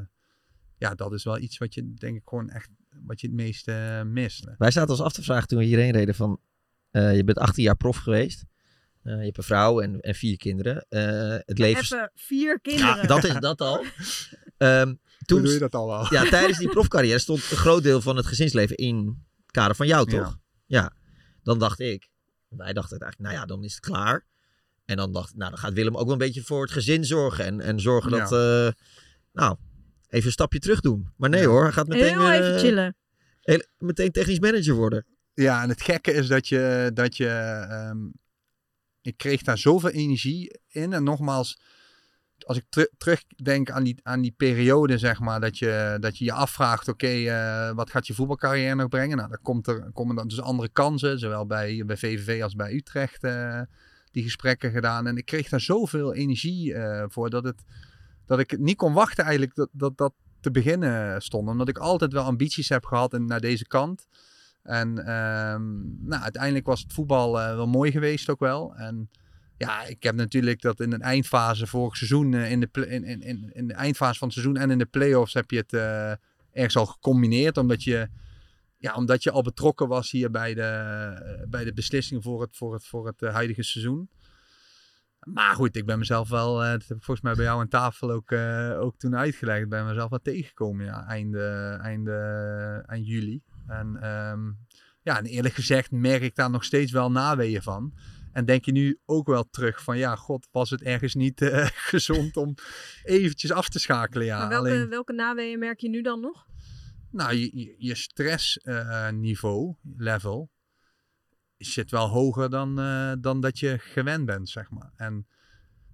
[0.77, 2.69] ja, dat is wel iets wat je denk ik gewoon echt,
[3.05, 4.47] wat je het meeste eh, mist.
[4.57, 6.39] Wij zaten ons af te vragen toen we hierheen reden van,
[6.91, 8.45] eh, je bent 18 jaar prof geweest.
[9.03, 10.85] Eh, je hebt een vrouw en, en vier kinderen.
[10.89, 11.83] Eh, het leven...
[11.83, 12.95] Even vier kinderen.
[12.95, 13.83] Ja, dat is dat al.
[14.57, 14.93] Ehm,
[15.25, 16.07] toen, Hoe doe je dat al wel?
[16.09, 19.87] Ja, tijdens die profcarrière stond een groot deel van het gezinsleven in het kader van
[19.87, 20.37] jou, toch?
[20.65, 20.93] Ja.
[21.43, 22.09] Dan dacht ik,
[22.47, 24.25] wij dachten eigenlijk, nou ja, dan is het klaar.
[24.85, 27.05] En dan dacht ik, nou, dan gaat Willem ook wel een beetje voor het gezin
[27.05, 27.45] zorgen.
[27.45, 28.81] En, en zorgen dat, eh,
[29.33, 29.57] nou,
[30.13, 31.09] even een stapje terug doen.
[31.17, 32.19] Maar nee hoor, hij gaat meteen...
[32.19, 32.95] Heel even eh, chillen.
[33.41, 35.05] heel- meteen technisch manager worden.
[35.33, 37.27] Ja, en het gekke is dat je, dat je
[37.69, 37.97] ehm,
[39.01, 40.93] ik kreeg daar zoveel energie in.
[40.93, 41.61] En nogmaals,
[42.37, 46.25] als ik teru- terugdenk aan die, aan die periode, zeg maar, dat je dat je,
[46.25, 49.17] je afvraagt, oké, eh, wat gaat je voetbalcarrière nog brengen?
[49.17, 52.73] Nou, dan komt er, komen dan dus andere kansen, zowel bij, bij VVV als bij
[52.73, 53.61] Utrecht, eh,
[54.11, 55.07] die gesprekken gedaan.
[55.07, 57.63] En ik kreeg daar zoveel energie eh, voor, dat, het,
[58.25, 61.49] dat ik niet kon wachten eigenlijk dat dat, dat te beginnen stond.
[61.49, 64.07] Omdat ik altijd wel ambities heb gehad en naar deze kant.
[64.63, 65.61] En ehm,
[66.07, 68.75] nou, uiteindelijk was het voetbal eh, wel mooi geweest ook wel.
[68.75, 69.09] En
[69.57, 73.51] ja, ik heb natuurlijk dat in een eindfase vorig seizoen, eh, in, de in, in,
[73.53, 76.11] in, de eindfase van het seizoen en in de play-offs heb je het eh,
[76.51, 77.57] ergens al gecombineerd.
[77.57, 78.09] Omdat je,
[78.77, 82.73] ja, omdat je al betrokken was hier bij de, bij de beslissing voor het, voor
[82.73, 84.09] het, voor het huidige seizoen.
[85.23, 87.67] Maar goed, ik ben mezelf wel, eh, dat heb ik volgens mij bij jou aan
[87.67, 93.07] tafel ook, eh, ook toen uitgelegd, ik ben mezelf wel tegengekomen, ja, einde, einde, eind
[93.07, 93.41] juli.
[93.67, 94.51] En, ehm,
[95.01, 97.93] ja, en eerlijk gezegd merk ik daar nog steeds wel naweeën van.
[98.31, 101.67] En denk je nu ook wel terug van, ja, god, was het ergens niet eh,
[101.91, 102.55] gezond om
[103.03, 104.37] eventjes af te schakelen, ja.
[104.37, 106.45] maar welke, Alleen, welke naweeën merk je nu dan nog?
[107.13, 110.51] nou, je, je, je stressniveau, level,
[111.65, 114.91] zit wel hoger dan, eh, dan dat je gewend bent, zeg maar.
[114.95, 115.27] En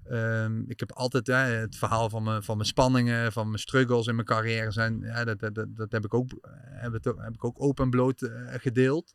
[0.03, 4.07] ehm, ik heb altijd hè, het verhaal van mijn, van mijn spanningen, van mijn struggles
[4.07, 6.29] in mijn carrière zijn, ja, dat, dat, dat, dat heb, ik ook,
[6.61, 9.13] heb, het, heb ik ook open en bloot eh, gedeeld.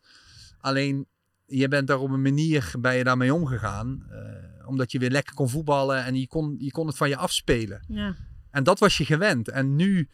[0.58, 1.06] Alleen,
[1.46, 5.34] je bent daar op een manier, ben je daarmee omgegaan, eh, omdat je weer lekker
[5.34, 7.84] kon voetballen en je kon, je kon het van je afspelen.
[7.88, 8.16] Ja.
[8.50, 9.48] En dat was je gewend.
[9.48, 10.08] En nu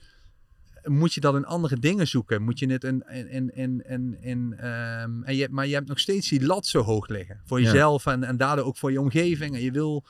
[0.85, 2.43] moet je dat in andere dingen zoeken.
[2.43, 3.05] Moet je het in.
[3.31, 6.81] in, in, in, in, ehm, en je, maar je hebt nog steeds die lat zo
[6.83, 7.41] hoog liggen.
[7.45, 7.65] Voor Ja.
[7.67, 9.55] jezelf en, en daardoor ook voor je omgeving.
[9.55, 10.05] En je wil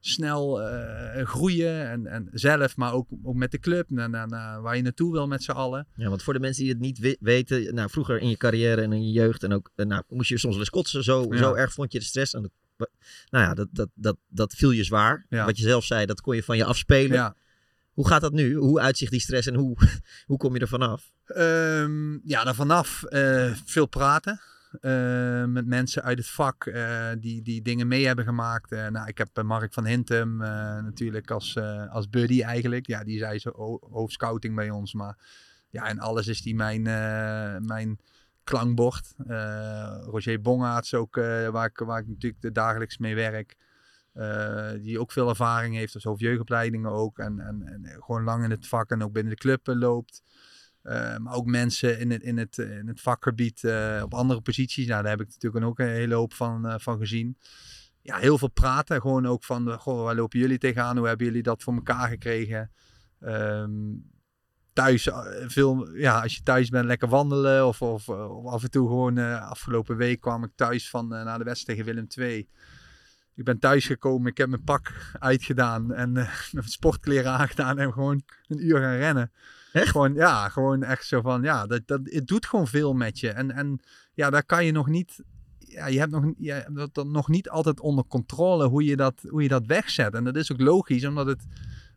[0.00, 1.88] snel eh, groeien.
[1.90, 3.90] En, en zelf, maar ook, ook met de club.
[3.90, 5.86] Naar, naar waar je naartoe wil met z'n allen.
[5.94, 8.82] Ja, want voor de mensen die het niet we- weten, nou, vroeger in je carrière
[8.82, 11.04] en in je jeugd en ook, eh, nou, moest je soms wel eens kotsen.
[11.04, 11.36] Zo, Ja.
[11.36, 12.34] zo erg vond je de stress.
[12.34, 12.88] En dat,
[13.30, 15.26] nou ja, dat, dat, dat, dat viel je zwaar.
[15.28, 15.44] Ja.
[15.44, 17.16] Wat je zelf zei, dat kon je van je afspelen.
[17.16, 17.34] Ja.
[18.00, 18.54] Hoe gaat dat nu?
[18.54, 19.76] Hoe uitzicht die stress en hoe,
[20.26, 21.10] hoe kom je er vanaf?
[21.24, 24.40] Ehm, ja, dan vanaf eh, veel praten.
[24.80, 28.70] eh, met mensen uit het vak eh, die, die dingen mee hebben gemaakt.
[28.70, 30.36] Nou, ik heb Mark van Hintem
[30.82, 31.58] natuurlijk als,
[31.90, 32.86] als buddy eigenlijk.
[32.86, 34.94] Ja, die zei zo ho- hoofdscouting bij ons.
[34.94, 35.16] Maar
[35.70, 36.82] ja, en alles is die mijn,
[37.66, 37.98] mijn
[38.44, 39.14] klankbord.
[40.04, 41.14] Roger Bongaerts ook,
[41.50, 43.56] waar, ik, waar ik natuurlijk dagelijks mee werk.
[44.12, 47.18] Eh, die ook veel ervaring heeft als hoofdjeugdopleidingen ook.
[47.18, 50.22] En, en, en gewoon lang in het vak en ook binnen de club eh, loopt.
[50.82, 53.64] Eh, maar ook mensen in het, in het, in het vakgebied
[54.02, 54.86] op andere posities.
[54.86, 57.36] Nou, daar heb ik natuurlijk ook een hele hoop van, van gezien.
[58.02, 59.00] Ja, heel veel praten.
[59.00, 60.96] Gewoon ook van, goh, waar lopen jullie tegenaan?
[60.96, 62.70] Hoe hebben jullie dat voor elkaar gekregen?
[63.20, 63.70] Ehm,
[64.72, 65.08] thuis,
[65.46, 67.66] veel, ja, als je thuis bent, lekker wandelen.
[67.66, 71.38] Of, of, of af en toe gewoon, afgelopen week kwam ik thuis van, eh, na
[71.38, 72.48] de wedstrijd tegen Willem II.
[73.40, 77.92] Ik ben thuis gekomen, ik heb mijn pak uitgedaan en eh, mijn sportkleren aangedaan en
[77.92, 79.32] gewoon een uur gaan rennen.
[79.72, 83.30] Gewoon, ja, gewoon echt zo van, ja, dat, dat, het doet gewoon veel met je.
[83.30, 83.80] En, en
[84.14, 85.22] ja, daar kan je nog niet,
[85.58, 88.96] ja, je hebt nog, je hebt dat, dat nog niet altijd onder controle hoe je,
[88.96, 90.14] dat, hoe je dat wegzet.
[90.14, 91.46] En dat is ook logisch, omdat, het,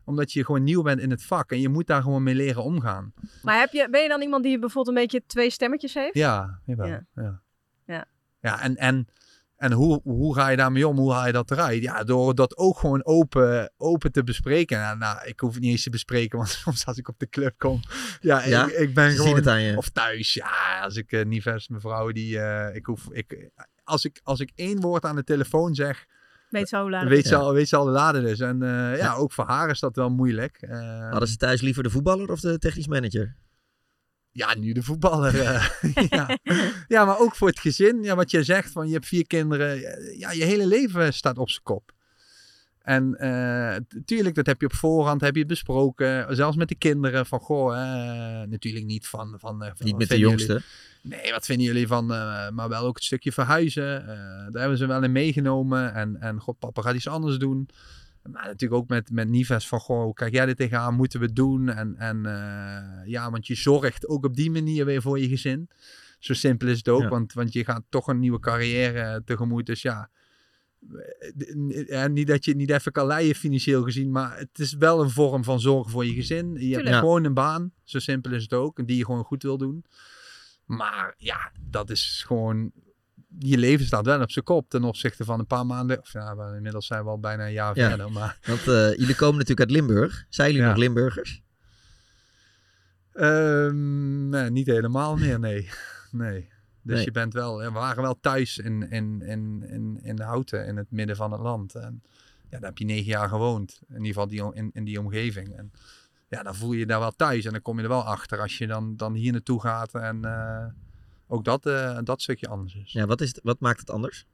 [0.04, 2.62] omdat je gewoon nieuw bent in het vak en je moet daar gewoon mee leren
[2.62, 3.12] omgaan.
[3.42, 6.14] Maar heb je, ben je dan iemand die bijvoorbeeld een beetje twee stemmetjes heeft?
[6.14, 7.06] Ja, jawel, Ja.
[7.14, 7.42] ja.
[7.86, 8.04] Ja.
[8.40, 9.08] Ja, en, en,
[9.64, 10.96] en hoe, hoe ga je daarmee om?
[10.96, 11.82] Hoe haal je dat eruit?
[11.82, 14.78] Ja, door dat ook gewoon open, open te bespreken.
[14.78, 17.28] Nou, nou, ik hoef het niet eens te bespreken, want soms als ik op de
[17.28, 17.80] club kom,
[18.20, 18.66] ja, Ja?
[18.66, 19.34] ik, ik ben gewoon...
[19.34, 19.76] het aan je.
[19.76, 23.50] Of thuis, ja, als ik uh, Nives, mijn vrouw, die, eh, ik hoef, ik,
[23.84, 26.06] als ik, als ik één woord aan de telefoon zeg,
[26.48, 27.28] Weet ze al weet is.
[27.28, 28.40] ze, al, weet ze al de lade dus.
[28.40, 30.56] En eh, ja, ook voor haar is dat wel moeilijk.
[30.60, 33.36] Eh, Hadden ze thuis liever de voetballer of de technisch manager?
[34.34, 35.40] Ja, nu de voetballer.
[35.40, 35.68] eh,
[36.08, 36.38] ja.
[36.88, 38.02] ja, maar ook voor het gezin.
[38.02, 39.80] Ja, wat je zegt, van je hebt vier kinderen.
[40.18, 41.92] Ja, je hele leven staat op zijn kop.
[42.80, 46.36] En uh, tuurlijk, dat heb je op voorhand heb je besproken.
[46.36, 47.26] Zelfs met de kinderen.
[47.26, 49.34] Van goh, uh, natuurlijk niet van.
[49.38, 50.62] van, uh, niet met de jongste.
[51.02, 51.22] Jullie?
[51.22, 52.06] Nee, wat vinden jullie van.
[52.54, 54.06] maar wel ook het stukje verhuizen.
[54.50, 55.94] daar hebben ze wel in meegenomen.
[55.94, 57.68] En, en god, papa gaat iets anders doen.
[58.30, 60.94] Maar natuurlijk ook met, met Nives van, goh, hoe kijk jij er tegenaan?
[60.94, 61.68] Moeten we het doen?
[61.68, 62.22] En, en
[63.06, 65.68] ja, want je zorgt ook op die manier weer voor je gezin.
[66.18, 67.08] Zo simpel is het ook, ja.
[67.08, 69.66] want, want je gaat toch een nieuwe carrière tegemoet.
[69.66, 70.10] Dus ja,
[71.86, 75.02] ja, niet dat je het niet even kan leiden financieel gezien, maar het is wel
[75.02, 76.52] een vorm van zorg voor je gezin.
[76.52, 76.84] Je Tuurlijk.
[76.84, 79.58] hebt gewoon een baan, zo simpel is het ook, en die je gewoon goed wil
[79.58, 79.84] doen.
[80.64, 82.72] Maar ja, dat is gewoon.
[83.38, 86.00] Je leven staat wel op zijn kop ten opzichte van een paar maanden.
[86.00, 88.12] Of ja, inmiddels zijn we al bijna een jaar ja, verder.
[88.12, 88.38] Maar...
[88.46, 90.24] Want uh, jullie komen natuurlijk uit Limburg.
[90.28, 90.68] Zijn jullie ja.
[90.68, 91.42] nog Limburgers?
[93.14, 95.68] Um, nee, niet helemaal meer, nee.
[96.10, 96.52] nee.
[96.82, 97.04] Dus nee.
[97.04, 100.90] je bent wel, we waren wel thuis in, in, in, in, in Houten, in het
[100.90, 101.74] midden van het land.
[101.74, 102.02] En
[102.50, 103.80] ja, daar heb je negen jaar gewoond.
[103.88, 105.56] In ieder geval die, in, in die omgeving.
[105.56, 105.72] En
[106.28, 107.44] ja, dan voel je je daar wel thuis.
[107.44, 109.94] En dan kom je er wel achter als je dan, dan hier naartoe gaat.
[109.94, 110.66] En uh,
[111.26, 112.92] ook dat, uh, dat stukje anders is.
[112.92, 114.26] Ja, wat, is het, wat maakt het anders?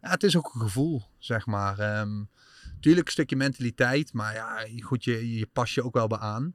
[0.00, 2.00] Ja, het is ook een gevoel, zeg maar.
[2.00, 2.28] Um,
[2.80, 4.12] tuurlijk een stukje mentaliteit.
[4.12, 6.54] Maar ja, goed, je, je pas je ook wel bij aan.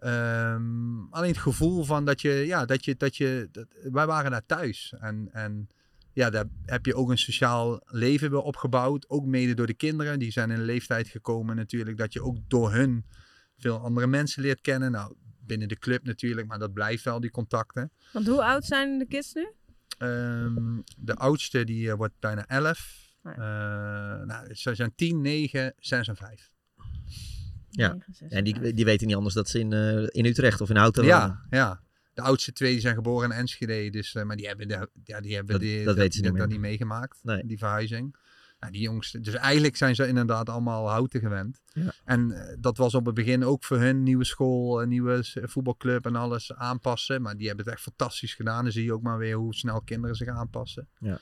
[0.00, 4.30] Um, alleen het gevoel van dat je, ja, dat je, dat je, dat, wij waren
[4.30, 4.94] daar thuis.
[4.98, 5.68] En, en
[6.12, 9.08] ja, daar heb je ook een sociaal leven weer opgebouwd.
[9.08, 10.18] Ook mede door de kinderen.
[10.18, 11.96] Die zijn in een leeftijd gekomen natuurlijk.
[11.96, 13.04] Dat je ook door hun
[13.58, 14.90] veel andere mensen leert kennen.
[14.90, 15.14] Nou,
[15.48, 17.90] binnen de club natuurlijk, maar dat blijft wel, die contacten.
[18.12, 19.48] Want hoe oud zijn de kids nu?
[19.98, 23.12] Um, de oudste die uh, wordt bijna 11.
[23.22, 24.18] Oh ja.
[24.20, 26.50] uh, nou, ze zijn 10, 9, 6 en 5.
[27.70, 27.96] Ja,
[28.28, 31.04] en die, die weten niet anders dat ze in, uh, in Utrecht of in Houten
[31.04, 31.80] Ja, ja.
[32.14, 35.20] De oudste twee die zijn geboren in Enschede, dus, uh, maar die hebben, de, ja,
[35.20, 37.46] die hebben dat, die, dat, dat, weten ze dat, niet, niet meegemaakt, nee.
[37.46, 38.16] die verhuizing.
[38.60, 41.60] Nou, die jongsten, dus eigenlijk zijn ze inderdaad allemaal Houten gewend.
[41.72, 41.92] Ja.
[42.04, 46.06] En uh, dat was op het begin ook voor hun nieuwe school, een nieuwe voetbalclub
[46.06, 47.22] en alles aanpassen.
[47.22, 48.62] Maar die hebben het echt fantastisch gedaan.
[48.62, 50.88] Dan zie je ook maar weer hoe snel kinderen zich aanpassen.
[50.98, 51.18] Ja.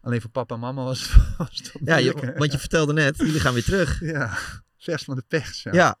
[0.00, 3.16] Alleen voor papa en mama was het, was het Ja, je, want je vertelde net,
[3.16, 4.00] jullie gaan weer terug.
[4.16, 4.38] Ja
[4.86, 5.62] vers van de pers.
[5.62, 5.72] Ja.
[5.72, 5.98] Ja.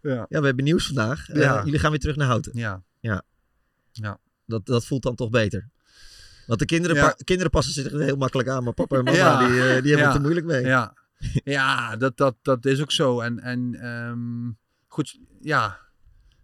[0.00, 0.26] ja.
[0.28, 1.28] ja we hebben nieuws vandaag.
[1.28, 1.64] Uh, Ja.
[1.64, 2.52] jullie gaan weer terug naar Houten.
[2.54, 2.82] Ja.
[3.00, 3.22] Ja.
[3.92, 4.18] Ja.
[4.46, 5.68] Dat, dat voelt dan toch beter.
[6.46, 9.16] Want de kinderen, pa- kinderen passen zich er heel makkelijk aan, maar papa en mama
[9.38, 10.64] die, eh, die hebben het er moeilijk mee.
[10.64, 10.94] Ja,
[11.44, 13.20] ja dat, dat, dat is ook zo.
[13.20, 14.50] En, en ehm,
[14.86, 15.78] goed, ja.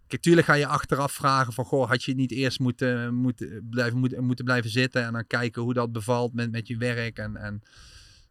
[0.07, 3.97] Kijk, tuurlijk ga je achteraf vragen van, goh, had je niet eerst moeten, moeten, blijven,
[3.99, 7.17] moeten, moeten blijven zitten en dan kijken hoe dat bevalt met, met je werk.
[7.17, 7.61] En, en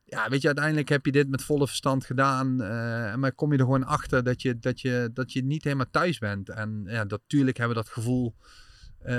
[0.05, 2.61] ja, weet je, uiteindelijk heb je dit met volle verstand gedaan.
[2.63, 5.91] eh, maar kom je er gewoon achter dat je, dat je, dat je niet helemaal
[5.91, 6.49] thuis bent.
[6.49, 8.35] En ja, natuurlijk hebben we dat gevoel
[8.99, 9.15] eh,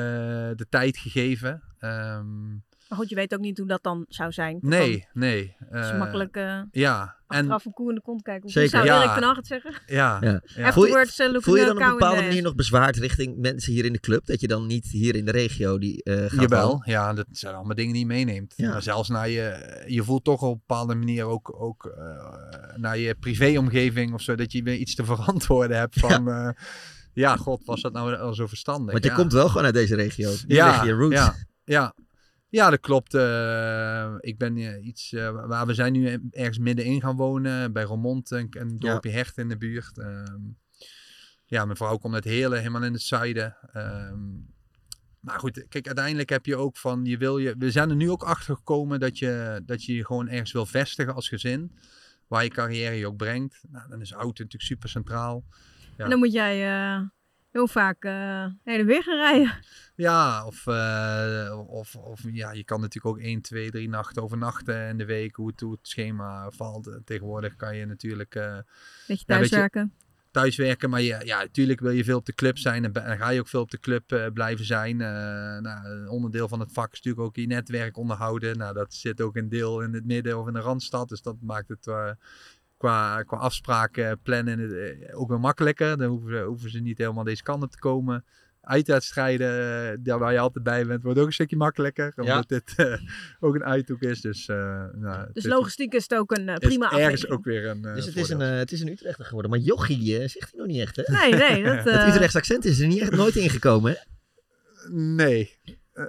[0.55, 1.61] de tijd gegeven.
[1.83, 2.49] Ehm,
[2.89, 4.57] Maar goed, je weet ook niet hoe dat dan zou zijn.
[4.61, 5.55] nee, nee.
[5.71, 8.41] Is eh, makkelijk eh ja, en achteraf een koe in de kont kijken.
[8.43, 8.69] Hoe Zeker.
[8.69, 9.19] zou Ja.
[9.19, 9.73] Hag het zeggen?
[9.85, 10.41] Ja, Ja.
[10.55, 10.73] ja.
[10.73, 13.73] Voel, je, uh, looking voel je dan op een bepaalde manier nog bezwaard richting mensen
[13.73, 14.25] hier in de club?
[14.25, 16.89] Dat je dan niet hier in de regio die eh gaat Jawel, wonen?
[16.89, 18.53] ja, dat zijn allemaal dingen die je meeneemt.
[18.55, 18.69] Ja.
[18.71, 22.97] Maar zelfs naar je, je voelt toch op een bepaalde manier ook, ook eh, naar
[22.97, 26.55] je privéomgeving of zo, dat je weer iets te verantwoorden hebt van, ja,
[27.13, 28.91] ja god, was dat nou wel zo verstandig?
[28.91, 29.15] Want je ja.
[29.15, 30.31] komt wel gewoon uit deze regio.
[30.47, 31.15] Ja, roots.
[31.15, 31.95] Ja, ja.
[32.49, 33.13] ja, dat klopt.
[33.13, 37.83] Eh, ik ben eh, iets, eh, waar we zijn nu ergens middenin gaan wonen, bij
[37.83, 39.97] Roermond, een, een dorpje Hecht in de buurt.
[39.97, 40.41] Ehm,
[41.45, 43.57] ja, mijn vrouw komt uit Heerlen, helemaal in het zuiden.
[43.73, 44.19] Ehm,
[45.19, 48.09] maar goed, kijk, uiteindelijk heb je ook van, je wil je, we zijn er nu
[48.09, 51.71] ook achter gekomen dat je, dat je je gewoon ergens wil vestigen als gezin.
[52.27, 53.63] Waar je carrière je ook brengt.
[53.69, 55.43] Nou, dan is auto natuurlijk super centraal.
[55.97, 56.03] Ja.
[56.03, 57.01] En dan moet jij eh,
[57.53, 59.51] heel vaak eh heen en weer gaan rijden.
[59.95, 64.87] Ja, of, eh, of, of ja, je kan natuurlijk ook 1, 2, 3 nachten overnachten
[64.87, 66.87] in de week, hoe het, hoe het schema valt.
[66.87, 68.33] Eh, Tegenwoordig kan je natuurlijk...
[68.33, 68.63] Beetje ja,
[69.07, 69.93] weet je, thuiswerken.
[70.31, 73.29] thuiswerken, maar ja, ja, natuurlijk wil je veel op de club zijn en, en ga
[73.29, 74.97] je ook veel op de club blijven zijn.
[74.97, 78.57] Nou, een onderdeel van het vak is natuurlijk ook je netwerk onderhouden.
[78.57, 81.35] Nou, dat zit ook een deel in het midden of in de Randstad, dus dat
[81.41, 81.87] maakt het
[82.83, 84.59] qua, qua afspraken plannen
[85.09, 85.97] eh, ook wel makkelijker.
[85.97, 88.25] Dan hoeven ze, hoeven ze niet helemaal deze kant op te komen.
[88.61, 89.49] Uitwedstrijden,
[89.91, 92.13] eh, daar waar je altijd bij bent, wordt ook een stukje makkelijker.
[92.15, 92.97] Omdat dit eh,
[93.39, 94.21] ook een uithoek is.
[94.21, 94.55] Dus, eh,
[94.93, 97.81] nou, Dus is- logistiek is het ook een eh, is prima ergens ook weer een
[97.81, 99.51] Dus het is, een, het is een Utrechter geworden.
[99.51, 101.03] Maar Jochie zegt hij nog niet echt, hè?
[101.13, 103.97] Nee, nee, dat, Het Utrechtse accent is er niet echt nooit ingekomen, hè?
[104.95, 105.57] Nee.
[105.93, 106.05] Eh,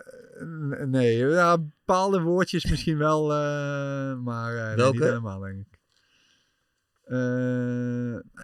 [0.86, 5.73] nee, ja, bepaalde woordjes misschien wel, eh, maar niet helemaal, denk ik.
[7.04, 7.16] Eh,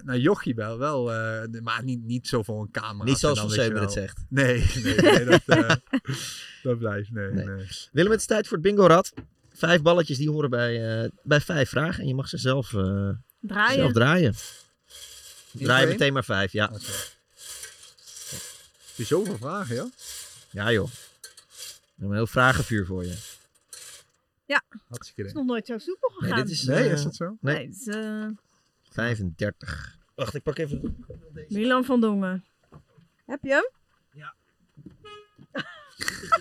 [0.05, 3.05] nou, jochie wel, wel eh, maar niet, niet zo voor een camera.
[3.05, 4.25] Niet zoals Van het zegt.
[4.29, 5.71] Nee, nee, nee dat, eh,
[6.63, 7.45] dat blijft, nee, Nee.
[7.45, 7.69] nee.
[7.93, 9.13] Willem, het is tijd voor het bingo-rad.
[9.53, 12.01] Vijf balletjes die horen bij, eh, bij vijf vragen.
[12.01, 13.09] En je mag ze zelf, eh,
[13.41, 13.75] Draaien.
[13.81, 14.35] zelf draaien.
[15.53, 16.71] Draai meteen maar vijf, ja.
[16.71, 16.81] Heb
[18.95, 19.91] je zoveel vragen, joh?
[20.51, 20.87] Ja joh.
[20.87, 20.91] We
[21.91, 23.17] hebben een heel vragenvuur voor je.
[24.47, 26.35] Ja, Hartstikke het is nog nooit zo soepel gegaan.
[26.35, 27.37] Nee, dit is, Nee, is dat zo?
[27.41, 27.55] Nee.
[27.55, 28.27] Nee, het is, eh,
[28.91, 29.99] 35.
[30.15, 31.05] Wacht, ik pak even...
[31.49, 32.45] Milan van Dongen.
[33.27, 33.71] Heb je hem?
[34.13, 34.35] Ja.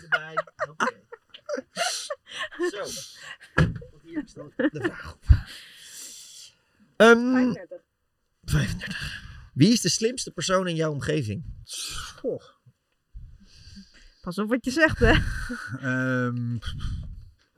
[0.02, 0.36] erbij.
[2.72, 2.86] Zo.
[4.04, 5.24] Hier staat de vraag op.
[6.96, 7.78] Ehm, 35.
[8.44, 9.52] 35.
[9.54, 11.44] Wie is de slimste persoon in jouw omgeving?
[14.22, 15.14] Pas op wat je zegt, hè.
[15.80, 16.58] Ehm,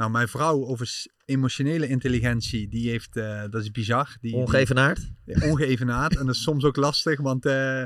[0.02, 4.18] nou, mijn vrouw over emotionele intelligentie, die heeft, eh, dat is bizar.
[4.22, 5.12] Die, Ongeëvenaard?
[5.26, 6.18] Die, ongeëvenaard.
[6.18, 7.84] en dat is soms ook lastig, want eh,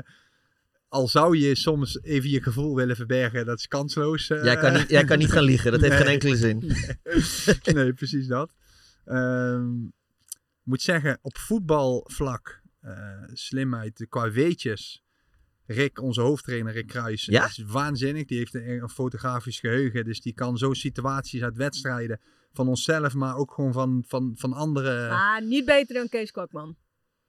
[0.88, 4.30] al zou je soms even je gevoel willen verbergen, dat is kansloos.
[4.30, 4.44] eh.
[4.44, 6.58] Jij kan niet- jij kan niet gaan liegen, dat heeft geen enkele zin.
[7.64, 8.54] Nee, nee, precies dat.
[9.04, 12.62] Ik moet zeggen, op voetbalvlak,
[13.32, 15.02] slimheid, qua weetjes.
[15.66, 17.44] Rick, onze hoofdtrainer Rick Kruis, Ja?
[17.46, 18.24] is waanzinnig.
[18.24, 20.04] Die heeft een, een fotografisch geheugen.
[20.04, 22.20] Dus die kan zo situaties uit wedstrijden
[22.52, 25.08] van onszelf, maar ook gewoon van, van, van andere...
[25.08, 26.76] Ah, niet beter dan Kees Kwakman.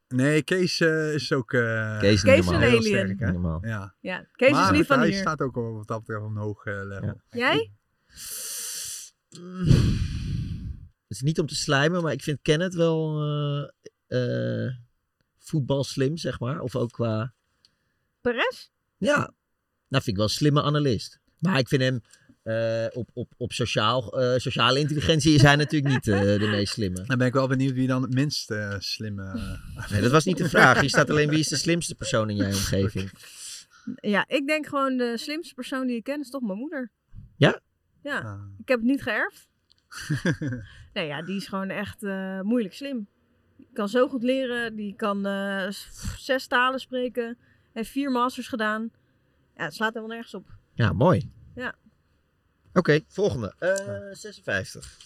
[0.07, 2.81] Nee, Kees eh, is ook uh, Kees is Kees een heel alien.
[2.83, 3.19] sterk.
[3.19, 3.31] Hè?
[3.31, 3.65] Normaal.
[3.65, 3.95] Ja.
[3.99, 5.17] Ja, Kees maar is niet van hij hier.
[5.17, 7.21] staat ook wel wat dat betreft op een hoog eh, level.
[7.29, 7.71] Jij?
[11.07, 13.21] Het is niet om te slijmen, maar ik vind Kenneth wel
[14.07, 14.73] eh, eh,
[15.37, 16.59] voetbal slim, zeg maar.
[16.59, 17.33] Of ook qua...
[18.31, 18.69] Perez?
[18.97, 19.15] Ja,
[19.87, 21.19] nou vind ik wel een slimme analist.
[21.39, 22.01] Maar ik vind hem
[22.43, 26.73] eh, op, op, op sociaal, eh, sociale intelligentie is hij natuurlijk niet eh, de meest
[26.73, 27.03] slimme.
[27.03, 29.57] Dan ben ik wel benieuwd wie dan het minst eh, slimme...
[29.89, 30.79] Nee, dat was niet de vraag.
[30.79, 33.11] Hier staat alleen wie is de slimste persoon in jouw omgeving.
[33.95, 36.91] Ja, ik denk gewoon de slimste persoon die ik ken is toch mijn moeder.
[37.37, 37.61] Ja?
[38.03, 38.41] Ja, Ah.
[38.59, 39.47] ik heb het niet geërfd.
[40.93, 43.07] nee, ja, die is gewoon echt eh, moeilijk slim.
[43.57, 44.75] Die kan zo goed leren.
[44.75, 45.67] Die kan eh,
[46.17, 47.37] zes talen spreken.
[47.77, 48.91] Heeft vier masters gedaan.
[49.55, 50.47] Ja, het slaat helemaal nergens op.
[50.73, 51.31] Ja, mooi.
[51.55, 51.75] Ja.
[52.73, 53.53] Oké, volgende.
[53.59, 54.97] Eh, 56.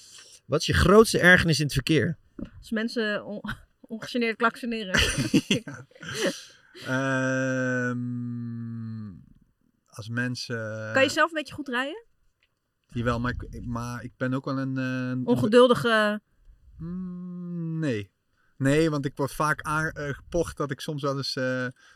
[0.46, 2.18] Wat is je grootste ergernis in het verkeer?
[2.58, 3.42] Als mensen on
[3.96, 4.94] ongegeneerd klaksoneren.
[6.86, 8.00] Ehm,
[9.88, 10.90] als mensen...
[10.94, 12.06] kan je zelf een beetje goed rijden?
[12.88, 14.78] Jawel, maar ik, maar ik ben ook wel een...
[14.78, 16.22] eh, Ongeduldige...
[16.78, 18.12] Mm, nee.
[18.62, 21.44] Nee, want ik word vaak aangepocht dat ik soms wel eens eh,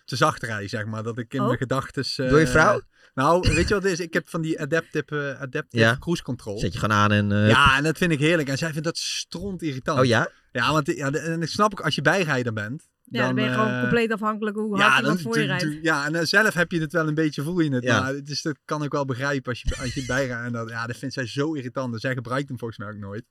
[0.05, 1.03] te zacht rij, zeg maar.
[1.03, 1.45] Dat ik in Oh?
[1.45, 2.29] mijn gedachten...
[2.29, 2.81] Door je vrouw?
[3.13, 3.99] Nou, weet je wat het is?
[3.99, 5.97] Ik heb van die adaptive, uh, adaptive Ja.
[5.99, 6.59] cruise control.
[6.59, 7.31] Zet je gewoon aan en...
[7.31, 8.49] eh, Ja, en dat vind ik heerlijk.
[8.49, 9.99] En zij vindt dat stront irritant.
[9.99, 10.29] Oh ja?
[10.51, 12.87] Ja, want ja, en ik snap ook, als je bijrijder bent...
[13.09, 15.67] Ja, dan, ben je gewoon eh, compleet afhankelijk hoe hard iemand voor je doe- doe-
[15.69, 15.83] rijdt.
[15.85, 17.83] Ja, en eh, zelf heb je het wel een beetje, voel je het.
[17.83, 17.99] Ja.
[18.01, 20.45] Maar het is, dat kan ik wel begrijpen als je, als je bijrijdt.
[20.45, 21.93] En dat, ja, dat vindt zij zo irritant.
[21.93, 23.23] En zij gebruikt hem volgens mij ook nooit.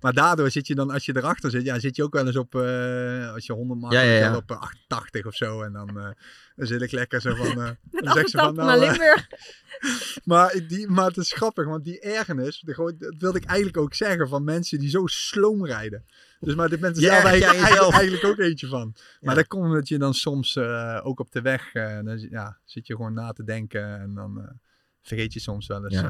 [0.00, 2.36] Maar daardoor zit je dan, als je erachter zit, ja, zit je ook wel eens
[2.36, 4.30] op, eh, als je 100 maakt, Ja, ja, ja.
[4.30, 5.62] wel op eh, 88 of zo.
[5.62, 6.10] En dan, eh,
[6.56, 7.46] dan zit ik lekker zo van...
[7.46, 9.28] eh, Met dan zegt ze van, nou, eh, Limburg.
[10.24, 13.94] maar, die, maar het is grappig, want die ergernis, de, dat wilde ik eigenlijk ook
[13.94, 16.04] zeggen van mensen die zo sloom rijden.
[16.40, 18.94] Dus maar dit Je zelf eigenlijk, eigenlijk, eigenlijk ook eentje van.
[19.20, 22.58] Maar dat komt omdat je dan soms eh, ook op de weg, eh, dan, ja,
[22.64, 24.50] zit je gewoon na te denken en dan eh,
[25.02, 26.00] vergeet je soms wel eens.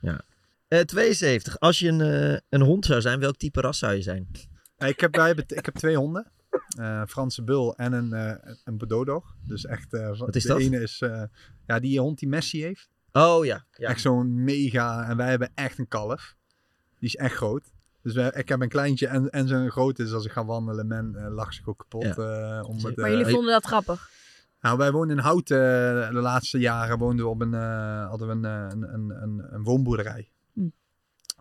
[0.00, 0.24] Ja.
[0.72, 0.80] Eh, ja.
[0.80, 1.58] Eh, 72.
[1.60, 4.28] Als je een, eh, een hond zou zijn, welk type ras zou je zijn?
[4.76, 6.30] Ja, ik, heb, wij hebben, ik heb twee honden.
[6.78, 9.34] Eh, een Franse bul en een, eh een Bordeaux dog.
[9.46, 10.58] Dus echt, eh, Wat is de dat?
[10.58, 11.22] ene is eh,
[11.66, 12.88] ja, die hond die Messi heeft.
[13.12, 13.64] Oh ja.
[13.76, 13.88] ja.
[13.88, 15.08] Echt zo'n mega.
[15.08, 16.34] En wij hebben echt een kalf.
[16.98, 17.72] Die is echt groot.
[18.02, 20.02] Dus wij, ik heb een kleintje en, en zo'n grote.
[20.02, 22.04] Dus als ik ga wandelen, men eh, lacht zich ook kapot.
[22.18, 24.10] eh, om het, Maar eh, jullie vonden dat grappig.
[24.60, 25.56] Nou, wij woonden in Houten.
[26.14, 29.54] de laatste jaren woonden we op een, eh, hadden we een, eh, een, een, een,
[29.54, 30.30] een woonboerderij.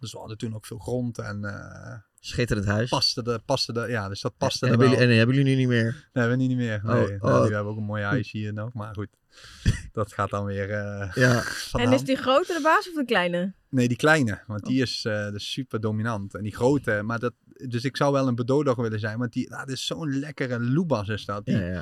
[0.02, 1.44] Dus we hadden toen ook veel grond en...
[1.46, 2.90] eh, Schitterend huis.
[2.90, 4.98] Paste de, paste de, ja, dus dat paste en, er hebben wel.
[5.00, 5.84] jullie, en hebben jullie nu niet meer?
[6.14, 6.82] Nee, hebben we niet meer.
[6.86, 7.22] Oh, Nee, oh.
[7.22, 8.74] Nou, we hebben ook een mooi huis hier nog.
[8.74, 9.08] Maar goed,
[9.94, 11.44] dat gaat dan weer eh, Ja.
[11.84, 13.54] En is die grote de baas of de kleine?
[13.70, 14.42] Nee, die kleine.
[14.48, 14.68] Want Oh.
[14.70, 16.36] die is eh, dus super dominant.
[16.36, 17.34] En die grote, maar dat...
[17.68, 19.18] Dus ik zou wel een Bedodog willen zijn.
[19.18, 21.46] Want die, nou, dat is zo'n lekkere loebas is dat.
[21.46, 21.74] Die, Ja, ja.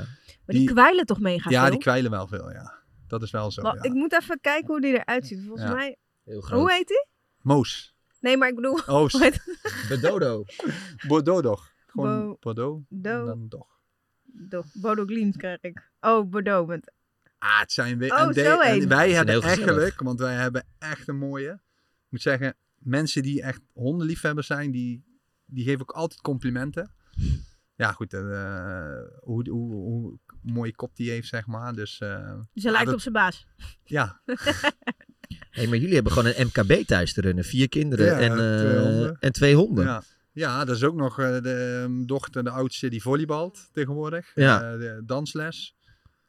[0.46, 1.72] Maar die, kwijlen toch mega Ja, veel?
[1.72, 2.74] die kwijlen wel veel, ja.
[3.08, 3.78] Dat is wel zo, ja.
[3.82, 5.44] Ik moet even kijken hoe die eruit ziet.
[5.46, 5.74] Volgens Ja.
[5.76, 5.98] mij...
[6.24, 7.08] Heel Hoe heet die?
[7.42, 7.94] Moos.
[8.20, 8.80] Nee, maar ik bedoel...
[8.88, 9.10] Oh,
[9.90, 10.44] Bedodo.
[11.08, 11.74] Bordeaux.
[11.88, 12.86] Gewoon Bo- Bordeaux.
[12.90, 13.68] Do- en dan dog.
[14.24, 15.92] Do- Bodo Glimt krijg ik.
[16.00, 16.68] Oh, Bordeaux.
[16.68, 16.92] Met...
[17.38, 19.70] Ah, het zijn we, Oh, en, de- zo en wij hebben echt gezellig.
[19.74, 21.52] geluk, want wij hebben echt een mooie.
[21.52, 25.04] Ik moet zeggen, mensen die echt hondenliefhebbers zijn, die,
[25.46, 26.94] die geven ook altijd complimenten.
[27.76, 28.22] Ja, goed, eh,
[29.20, 31.74] hoe, hoe, hoe mooie kop die heeft, zeg maar.
[31.74, 33.48] Dus, hij ja, lijkt dat- op zijn baas.
[33.84, 34.22] Ja.
[35.50, 37.44] hey, maar jullie hebben gewoon een MKB thuis te runnen.
[37.44, 39.18] Vier kinderen Ja, en, eh, twee honden.
[39.20, 39.86] en twee honden.
[39.86, 40.04] Ja.
[40.32, 44.32] ja, dat is ook nog eh, de ehm, dochter, de oudste, die volleybalt tegenwoordig.
[44.36, 44.72] Ja.
[44.72, 45.76] Eh, de dansles.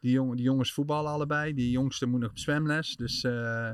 [0.00, 1.54] Die, jong, die jongens voetballen allebei.
[1.54, 2.96] Die jongste moet nog op zwemles.
[2.96, 3.70] Dus eh,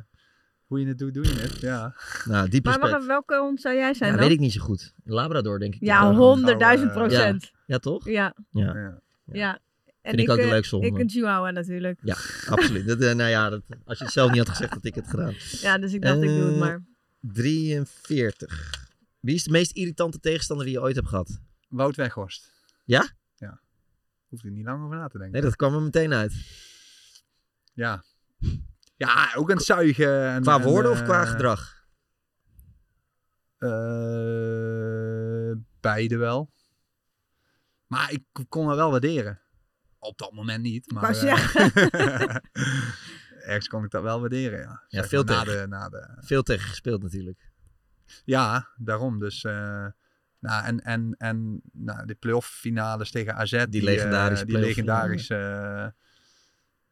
[0.67, 1.61] hoe je het doet, doe je het.
[1.61, 1.95] Ja.
[2.25, 4.27] Nou, diep Maar wacht welke hond zou jij zijn Ja, dan?
[4.27, 4.95] weet ik niet zo goed.
[5.05, 5.81] Een Labrador, denk ik.
[5.81, 7.43] Ja, honderdduizend Nou, procent.
[7.43, 8.09] Ja, ja toch?
[8.09, 8.35] Ja.
[8.51, 9.01] Ja.
[9.33, 9.59] Ja.
[10.07, 10.95] En Vind ik ook de eh, leukste honden.
[10.95, 12.01] Ik een chihuahua natuurlijk.
[12.03, 12.17] Ja,
[12.49, 12.87] absoluut.
[12.87, 15.09] Dat, eh, nou ja, dat, als je het zelf niet had gezegd, had ik het
[15.09, 15.35] gedaan.
[15.61, 16.85] Ja, dus ik dacht, ik doe het Eh, maar.
[17.21, 18.85] 43.
[19.21, 21.41] Wie is de meest irritante tegenstander die je ooit hebt gehad?
[21.69, 22.53] Wout Weghorst.
[22.85, 23.09] Ja?
[23.35, 23.61] Ja.
[24.29, 25.33] Hoeft er niet lang over na te denken.
[25.33, 26.33] Nee, dat kwam er meteen uit.
[27.75, 28.05] Ja.
[28.97, 30.29] Ja, ook aan het zuigen.
[30.29, 31.75] En, Qua en, woorden of qua gedrag?
[33.59, 36.51] eh, beide wel.
[37.87, 39.41] Maar ik kon het wel waarderen.
[40.07, 40.93] Op dat moment niet.
[40.93, 41.33] Maar Pas eh,
[43.51, 44.83] ergens kon ik dat wel waarderen, ja.
[44.89, 47.51] Ja, veel maar na tegen, de, na de, veel tegen gespeeld natuurlijk.
[48.25, 49.19] Ja, daarom.
[49.19, 49.87] Dus, eh,
[50.39, 53.65] nou, en en, en nou, de playoff finales tegen AZ.
[53.69, 55.95] Die, legendarische eh, Die legendarische...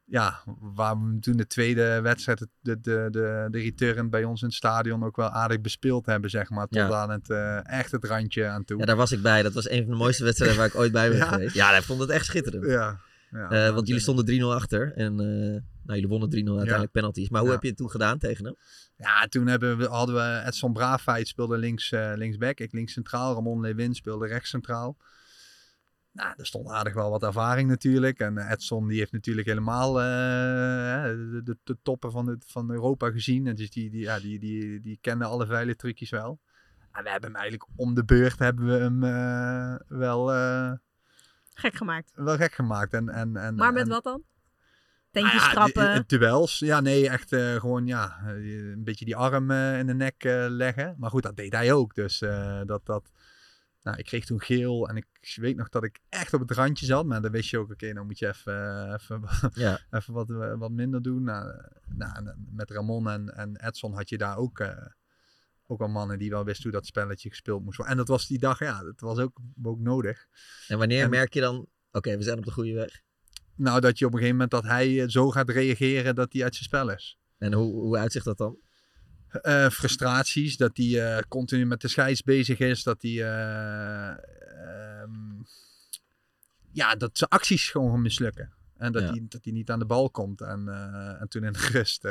[0.06, 2.80] eh, ja, waar we toen de tweede wedstrijd, de, de,
[3.10, 6.66] de, de, return bij ons in het stadion ook wel aardig bespeeld hebben, zeg maar.
[6.66, 6.92] Tot Ja.
[7.02, 8.78] aan het, eh, echt het randje aan toe.
[8.78, 9.42] Ja, daar was ik bij.
[9.42, 11.26] Dat was een van de mooiste wedstrijden waar ik ooit bij ben Ja.
[11.28, 11.54] geweest.
[11.54, 12.64] Ja, ik vond het echt schitterend.
[12.66, 13.00] Ja.
[13.30, 14.92] Ja, Eh, want jullie stonden 3-0 achter.
[14.96, 15.62] En eh, nou,
[16.00, 17.28] jullie wonnen 3-0 uiteindelijk penalties.
[17.28, 17.54] Maar hoe Ja.
[17.54, 18.56] heb je het toen gedaan tegen hem?
[18.96, 22.58] Ja, toen hebben we, hadden we Edson Braafheid speelde links, eh linksback.
[22.60, 23.34] Ik links centraal.
[23.34, 24.96] Ramon Lewin speelde rechts centraal.
[26.14, 28.18] Nou, er stond aardig wel wat ervaring natuurlijk.
[28.18, 33.10] En eh, Edson die heeft natuurlijk helemaal eh, de, de, de toppen van, van Europa
[33.10, 33.46] gezien.
[33.46, 36.40] En dus die, die, ja, die, die, die kende alle vuile trucjes wel.
[36.92, 40.72] En we hebben hem eigenlijk om de beurt hebben we hem eh, wel, eh,
[41.54, 42.12] Gek gemaakt.
[42.14, 42.92] wel gek gemaakt.
[42.92, 44.22] En, en, en, Maar met en- wat dan?
[45.10, 46.04] Tentjes Ah ja, trappen.
[46.06, 46.58] duels.
[46.58, 50.94] Ja, nee, echt gewoon ja, een beetje die arm in de nek leggen.
[50.98, 51.94] Maar goed, dat deed hij ook.
[51.94, 52.18] Dus
[52.66, 53.10] dat, dat,
[53.84, 56.86] nou, ik kreeg toen geel en ik weet nog dat ik echt op het randje
[56.86, 57.06] zat.
[57.06, 59.22] Maar dan wist je ook, oké, dan moet je even, eh, even,
[59.52, 59.80] Ja.
[59.98, 61.22] even wat, eh, wat minder doen.
[61.22, 61.64] Nou, eh,
[61.96, 64.86] nou, met Ramon en, en Edson had je daar ook, eh,
[65.66, 67.94] ook al mannen die wel wisten hoe dat spelletje gespeeld moest worden.
[67.94, 70.26] En dat was die dag, ja, dat was ook, ook nodig.
[70.68, 73.02] En wanneer En- merk je dan, oké, we zijn op de goede weg?
[73.56, 76.54] Nou, dat je op een gegeven moment dat hij zo gaat reageren dat hij uit
[76.54, 77.18] zijn spel is.
[77.38, 78.58] En hoe, hoe uitzicht dat dan?
[79.42, 85.42] Eh, frustraties, dat hij eh, continu met de scheids bezig is, dat hij eh, ehm,
[86.70, 88.52] ja, dat zijn acties gewoon mislukken.
[88.76, 89.10] En dat, Ja.
[89.10, 90.40] hij, dat hij niet aan de bal komt.
[90.40, 90.68] En,
[91.20, 92.04] en toen in de rust,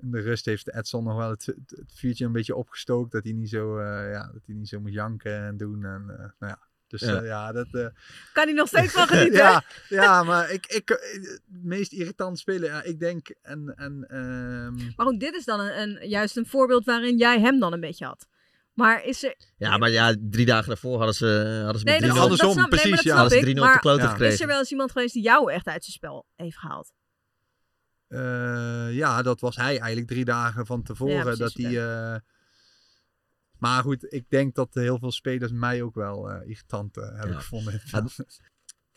[0.00, 3.32] in de rust heeft Edson nog wel het, het, vuurtje een beetje opgestookt, dat hij
[3.32, 5.84] niet zo, ja, dat hij niet zo moet janken en doen.
[5.84, 6.58] En, nou ja.
[6.90, 7.12] Dus Ja.
[7.14, 7.66] ja, ja dat...
[7.72, 7.86] eh,
[8.32, 9.38] Kan hij nog steeds van genieten?
[9.38, 14.04] ja, ja, maar ik, ik, eh, het meest irritant spelen, ja, ik denk, en, en
[14.08, 17.72] ehm, Maar goed, dit is dan een, een, juist een voorbeeld waarin jij hem dan
[17.72, 18.26] een beetje had.
[18.72, 19.34] Maar is er...
[19.56, 22.28] Ja, maar ja, drie dagen daarvoor hadden ze, hadden ze Nee, met dat, 3-0 dat,
[22.28, 23.44] dat snap, nee, maar dat snap hadden ze.
[23.46, 24.08] 3-0 op de Maar kloten Ja.
[24.10, 24.34] gekregen.
[24.34, 26.92] is er wel eens iemand geweest die jou echt uit zijn spel heeft gehaald?
[28.08, 31.14] Eh, ja, dat was hij eigenlijk drie dagen van tevoren.
[31.14, 31.78] Ja, precies, dat hij,
[32.12, 32.18] eh,
[33.60, 37.30] maar goed, ik denk dat heel veel spelers mij ook wel eh, irritant eh, hebben
[37.30, 37.38] Ja.
[37.40, 37.80] gevonden.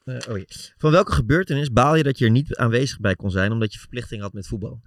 [0.03, 0.47] Eh, oh jee.
[0.77, 3.79] Van welke gebeurtenis baal je dat je er niet aanwezig bij kon zijn omdat je
[3.79, 4.81] verplichting had met voetbal?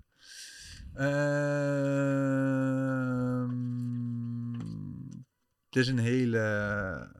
[3.36, 4.52] Ehm,
[5.68, 7.14] het is een hele.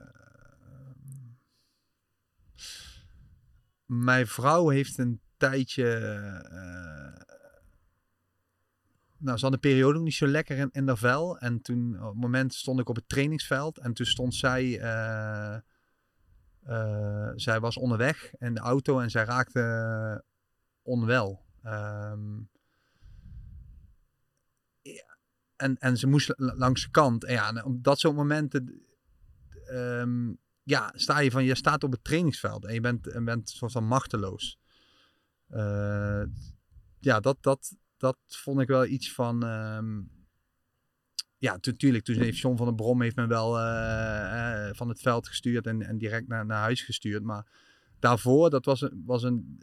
[3.85, 5.85] Mijn vrouw heeft een tijdje.
[9.19, 11.37] Nou, ze had een periode ook niet zo lekker in, in haar vel.
[11.37, 13.77] En toen, op het moment stond ik op het trainingsveld.
[13.77, 14.79] En toen stond zij.
[14.79, 15.59] eh,
[16.63, 20.23] eh, zij was onderweg in de auto en zij raakte
[20.81, 21.45] onwel.
[21.63, 22.39] Ehm,
[25.55, 27.23] en, en ze moest la- langs de kant.
[27.23, 28.81] En ja, op dat soort momenten
[29.67, 33.49] ehm, ja, sta je van, je staat op het trainingsveld en je bent, en bent
[33.49, 34.59] soort van machteloos.
[35.47, 36.23] Eh,
[36.99, 39.43] ja, dat, dat, dat vond ik wel iets van.
[39.43, 40.01] ehm,
[41.37, 42.03] ja, natuurlijk.
[42.03, 45.67] Toen heeft John van der Brom heeft me wel eh, eh, van het veld gestuurd
[45.67, 47.23] en, en direct naar, naar huis gestuurd.
[47.23, 47.45] Maar
[47.99, 49.59] daarvoor, dat was een, was een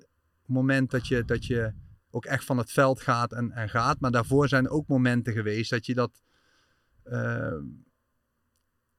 [0.46, 1.72] moment dat je, dat je
[2.10, 4.00] ook echt van het veld gaat en, en gaat.
[4.00, 6.22] Maar daarvoor zijn ook momenten geweest dat je dat
[7.02, 7.58] eh,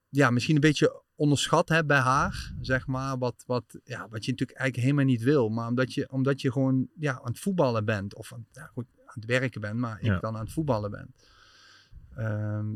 [0.09, 3.17] ja, misschien een beetje onderschat hebt bij haar, zeg maar.
[3.17, 5.49] Wat, wat, ja, wat je natuurlijk eigenlijk helemaal niet wil.
[5.49, 8.15] Maar omdat je, omdat je gewoon ja, aan het voetballen bent.
[8.15, 11.13] Of ja, goed, het werken bent, maar ik dan aan het voetballen ben.
[12.15, 12.67] Ehm,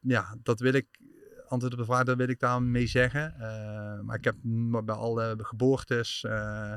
[0.00, 1.00] ja, dat wil ik,
[1.48, 3.34] antwoord op de vraag, dat wil ik daarmee zeggen.
[3.34, 4.36] Eh, maar ik heb
[4.84, 6.74] bij alle geboortes, eh,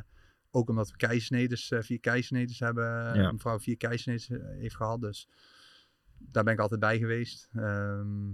[0.51, 2.85] Ook omdat we keisneders, uh, vier keisneders hebben.
[2.85, 3.27] Ja.
[3.27, 4.27] Een vrouw vier keisneders
[4.59, 5.01] heeft gehad.
[5.01, 5.27] Dus
[6.17, 7.49] daar ben ik altijd bij geweest.
[7.53, 8.33] Ehm,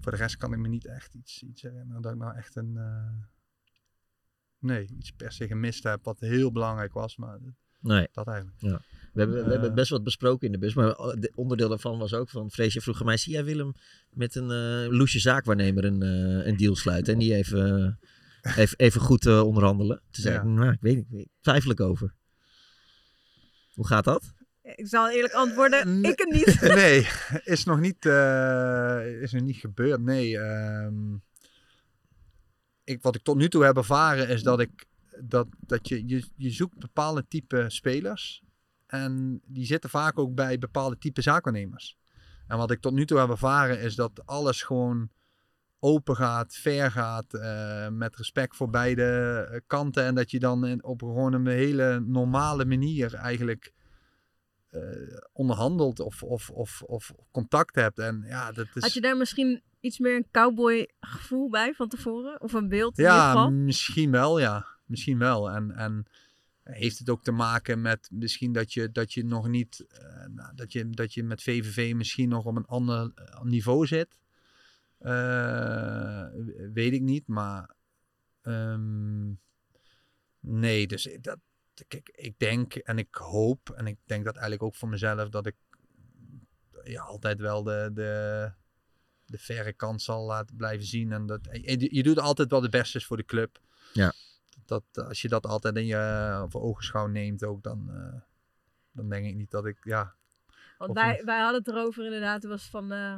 [0.00, 2.56] voor de rest kan ik me niet echt iets, iets herinneren dat ik nou echt
[2.56, 2.78] een...
[4.58, 7.16] nee, iets per se gemist heb wat heel belangrijk was.
[7.16, 7.38] Maar
[7.80, 8.08] Nee.
[8.12, 8.60] dat eigenlijk.
[8.60, 8.80] Ja.
[9.18, 10.74] We hebben, we Eh, hebben best wat besproken in de bus.
[10.74, 12.50] Maar de- onderdeel daarvan was ook van...
[12.50, 13.16] Freesje vroeg aan mij...
[13.16, 13.72] Zie jij Willem
[14.10, 17.12] met een eh loesje zaakwaarnemer een, eh, een deal sluiten?
[17.12, 17.98] En die even,
[18.42, 19.96] eh, even, even goed eh, onderhandelen.
[20.10, 20.40] Toen zei Ja.
[20.40, 20.46] ik...
[20.46, 21.20] Nou, ik weet niet.
[21.20, 22.14] Ik twijfel ik over.
[23.74, 24.32] Hoe gaat dat?
[24.62, 26.60] Ik zal eerlijk antwoorden, ik het niet.
[26.82, 27.06] nee,
[27.44, 30.00] is nog niet, eh, is nog niet gebeurd.
[30.00, 31.14] Nee, ehm,
[32.84, 34.86] ik, wat ik tot nu toe heb ervaren is dat ik
[35.22, 38.42] dat, dat je, je, je zoekt bepaalde type spelers.
[38.88, 41.96] En die zitten vaak ook bij bepaalde type zaakwaarnemers.
[42.46, 45.08] En wat ik tot nu toe heb ervaren is dat alles gewoon
[45.80, 49.02] open gaat, fair gaat, eh, met respect voor beide
[49.50, 50.04] eh, kanten.
[50.04, 53.72] En dat je dan in- op gewoon een hele normale manier eigenlijk
[54.68, 54.80] eh,
[55.32, 57.98] onderhandelt of, of, of, of contact hebt.
[57.98, 58.82] En ja, dat is...
[58.82, 62.40] Had je daar misschien iets meer een cowboy gevoel bij van tevoren?
[62.40, 63.50] Of een beeld in ieder Ja, geval?
[63.50, 64.66] misschien wel, ja.
[64.84, 65.50] Misschien wel.
[65.50, 66.06] En, en
[66.70, 70.54] heeft het ook te maken met misschien dat je, dat je nog niet, eh, nou,
[70.54, 74.16] dat, je, dat je met VVV misschien nog op een ander eh, niveau zit.
[74.98, 76.26] Eh,
[76.72, 77.74] weet ik niet, maar
[78.42, 79.32] ehm,
[80.40, 81.38] nee, dus dat,
[81.88, 85.46] kijk, ik denk en ik hoop en ik denk dat eigenlijk ook voor mezelf dat
[85.46, 85.56] ik
[86.84, 88.52] ja, altijd wel de, de,
[89.26, 91.12] de verre kant zal laten blijven zien.
[91.12, 93.60] En dat, je, doet altijd wel het beste is voor de club.
[93.92, 94.12] Ja.
[94.68, 98.20] Dat, als je dat altijd in je voor ogenschouw neemt ook, dan, eh,
[98.92, 100.14] dan denk ik niet dat ik, ja...
[100.78, 102.42] Want wij, wij hadden het erover inderdaad.
[102.42, 102.92] Het was van...
[102.92, 103.14] eh,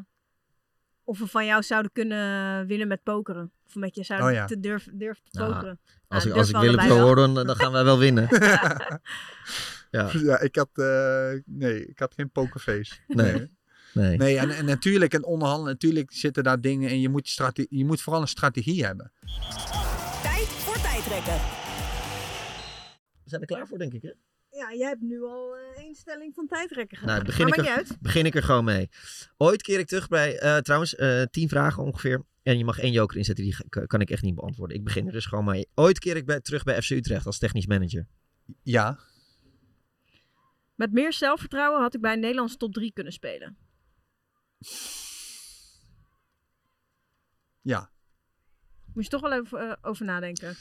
[1.05, 3.53] of we van jou zouden kunnen winnen met pokeren.
[3.67, 4.45] Of met je zouden Oh ja.
[4.47, 5.81] te durven, durven te pokeren.
[6.09, 6.99] Als Nou, ik, als ik Willem wel.
[7.01, 8.29] hoor, dan, dan gaan wij wel winnen.
[9.91, 10.11] ja.
[10.13, 12.95] Ja, ik had, eh, nee, ik had geen pokerface.
[13.07, 13.59] Nee.
[13.95, 14.17] Nee.
[14.17, 17.01] Nee, en, en natuurlijk, en onderhandelen, natuurlijk zitten daar dingen in.
[17.01, 19.13] Je moet, strate- je moet vooral een strategie hebben.
[21.11, 21.17] We
[23.25, 24.13] zijn er klaar voor, denk ik, hè?
[24.51, 27.15] Ja, jij hebt nu al eh, één stelling van tijdrekken gedaan.
[27.15, 28.01] Nou, begin maar ik, er, niet uit.
[28.01, 28.89] begin ik er gewoon mee.
[29.37, 32.25] Ooit keer ik terug bij, eh, trouwens, eh, tien vragen ongeveer.
[32.43, 33.57] En je mag één joker inzetten, die
[33.87, 34.77] kan ik echt niet beantwoorden.
[34.77, 35.69] Ik begin er dus gewoon mee.
[35.75, 38.07] Ooit keer ik bij, terug bij FC Utrecht als technisch manager.
[38.63, 38.99] Ja.
[40.75, 43.57] Met meer zelfvertrouwen had ik bij een Nederlandse top 3 kunnen spelen.
[47.61, 47.91] Ja.
[48.95, 50.57] Moet je toch wel even over nadenken.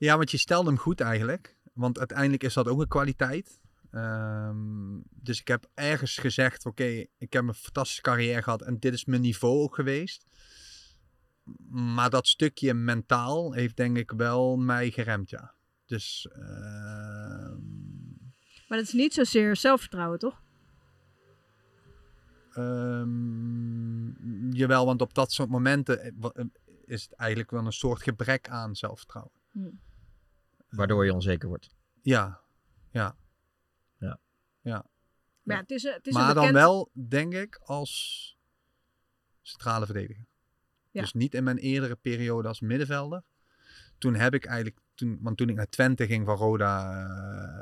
[0.00, 1.56] Ja, want je stelde hem goed eigenlijk.
[1.72, 3.60] Want uiteindelijk is dat ook een kwaliteit.
[3.90, 8.92] Ehm, dus ik heb ergens gezegd, oké, ik heb een fantastische carrière gehad en dit
[8.92, 10.26] is mijn niveau ook geweest.
[11.68, 15.54] Maar dat stukje mentaal heeft denk ik wel mij geremd, ja.
[15.86, 17.58] Dus ehm,
[18.68, 20.42] Maar dat is niet zozeer zelfvertrouwen, toch?
[22.52, 24.10] ehm,
[24.52, 26.44] jawel, want op dat soort momenten eh, eh,
[26.84, 29.32] is het eigenlijk wel een soort gebrek aan zelfvertrouwen.
[30.70, 31.68] Waardoor je onzeker wordt.
[32.02, 32.40] Ja,
[32.90, 33.16] ja.
[33.98, 34.18] Ja.
[34.60, 34.86] Ja.
[35.42, 36.62] Maar ja, het is, een- het is maar een dan bekend...
[36.64, 38.38] wel, denk ik, als
[39.42, 40.26] centrale verdediger.
[40.90, 41.00] Ja.
[41.00, 43.22] Dus niet in mijn eerdere periode als middenvelder.
[43.98, 47.04] Toen heb ik eigenlijk, toen, want toen ik naar Twente ging van Roda,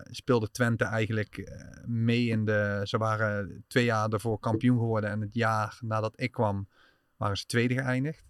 [0.04, 2.80] eh, speelde Twente eigenlijk eh, mee in de.
[2.84, 5.10] Ze waren twee jaar daarvoor kampioen geworden.
[5.10, 6.68] En het jaar nadat ik kwam,
[7.16, 8.24] waren ze tweede geëindigd.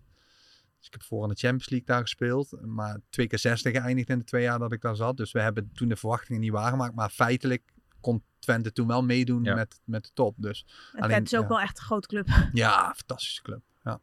[0.78, 2.66] Dus ik heb voor in de Champions League daar gespeeld.
[2.66, 5.16] Maar twee keer zesde geëindigd in de twee jaar dat ik daar zat.
[5.16, 6.94] Dus we hebben toen de verwachtingen niet waargemaakt.
[6.94, 10.34] Maar feitelijk kon Twente toen wel meedoen met, met de top.
[10.38, 11.48] Dus En Twente is ook ja.
[11.48, 12.28] wel echt een grote club.
[12.52, 13.62] Ja, fantastische club.
[13.82, 14.00] Ja.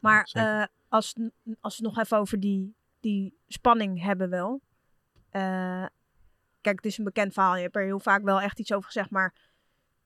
[0.00, 1.14] Maar eh, als,
[1.60, 4.60] als we het nog even over die, die spanning hebben wel.
[5.30, 5.86] Eh,
[6.60, 7.56] kijk, het is een bekend verhaal.
[7.56, 9.10] Je hebt er heel vaak wel echt iets over gezegd.
[9.10, 9.34] Maar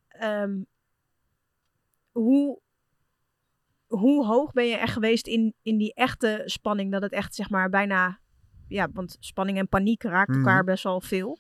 [0.09, 0.62] ehm,
[2.12, 2.61] hoe,
[3.91, 6.93] hoe hoog ben je echt geweest in, in die echte spanning?
[6.93, 8.18] Dat het echt zeg maar bijna...
[8.68, 10.64] Ja, want spanning en paniek raakt elkaar Mhm.
[10.64, 11.38] best wel veel.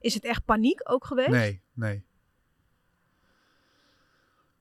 [0.00, 1.28] Is het echt paniek ook geweest?
[1.28, 2.04] Nee, nee.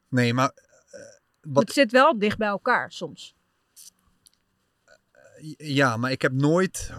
[0.09, 0.51] Nee, maar
[0.91, 0.99] eh,
[1.41, 3.35] wat, Het zit wel dicht bij elkaar soms.
[5.57, 6.93] ja, maar ik heb nooit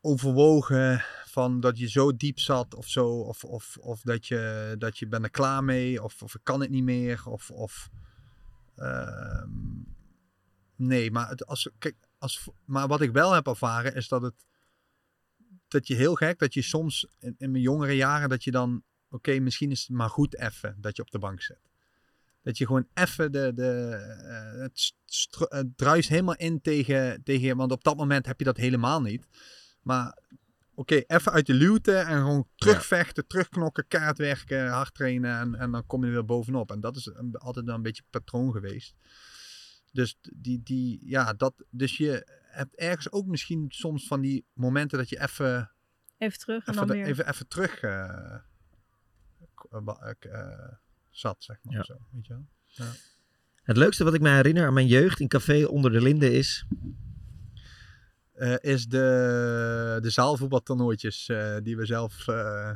[0.00, 3.08] overwogen van dat je zo diep zat of zo.
[3.20, 6.02] Of, of, of dat, je, dat je bent er klaar mee.
[6.02, 7.22] Of, of ik kan het niet meer.
[7.26, 7.88] Of, of
[8.80, 9.48] ehm,
[10.76, 14.34] nee, maar, het, als, kijk, als, maar wat ik wel heb ervaren is dat het
[15.70, 19.38] dat je heel gek, dat je soms in, mijn jongere jaren, dat je dan, oké,
[19.38, 21.60] misschien is het maar goed even dat je op de bank zit.
[22.42, 23.90] Dat je gewoon even de, de,
[24.26, 29.00] eh, het druist helemaal in tegen, tegen, want op dat moment heb je dat helemaal
[29.00, 29.26] niet.
[29.82, 30.18] Maar
[30.80, 35.70] oké, even uit de luwte en gewoon terugvechten, terugknokken, kaart werken, hard trainen en, en
[35.70, 36.70] dan kom je er weer bovenop.
[36.70, 38.94] En dat is een- altijd wel een beetje patroon geweest.
[39.92, 44.98] Dus die, die, ja, dat, dus je hebt ergens ook misschien soms van die momenten
[44.98, 45.70] dat je even,
[46.18, 47.06] Even terug en even, dan weer.
[47.06, 48.34] even, even terug eh,
[49.70, 50.72] eh, eh,
[51.10, 51.74] zat, zeg maar.
[51.74, 51.82] Ja.
[51.84, 52.46] Zo, weet je wel?
[52.66, 52.92] Ja.
[53.62, 56.64] Het leukste wat ik me herinner aan mijn jeugd in Café Onder de Linden is...
[58.40, 62.70] Eh, is de, de zaalvoetbaltoernooitjes eh, die we zelf eh,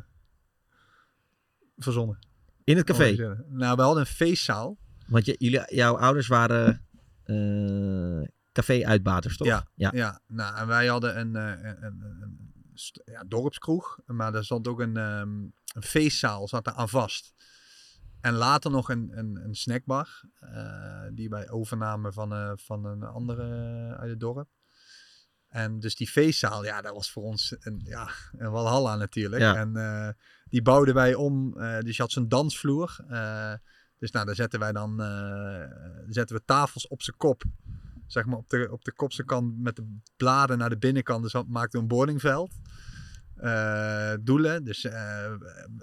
[1.77, 2.19] verzonnen.
[2.65, 3.37] In het café?
[3.49, 4.77] Nou, we hadden een feestzaal.
[5.07, 6.87] Want je, jullie, jouw ouders waren
[8.53, 9.47] café-uitbaters, toch?
[9.47, 10.21] Ja, ja.
[10.27, 12.53] Nou, en wij hadden een, een, een,
[13.05, 15.43] ja, dorpskroeg, maar daar zat ook een, ehm,
[15.75, 17.35] een feestzaal zat daar aan vast.
[18.21, 20.21] En later nog een, een, een snackbar,
[21.13, 23.47] die wij overnamen van, van een andere
[23.97, 24.49] uit het dorp.
[25.55, 29.43] En dus die feestzaal, ja, dat was voor ons een, ja, een walhalla natuurlijk.
[29.43, 29.57] Ja.
[29.57, 30.09] En eh,
[30.45, 32.97] die bouwden wij om, eh, dus je had zo'n dansvloer.
[33.09, 33.53] eh,
[33.99, 34.97] dus nou, daar zetten wij dan
[36.09, 37.43] zetten we tafels op zijn kop.
[38.07, 41.23] Zeg maar op de, op de kopse kant met de bladen naar de binnenkant.
[41.23, 42.55] Dus dat maakte een boardingveld.
[44.21, 44.65] Doelen.
[44.65, 44.87] Dus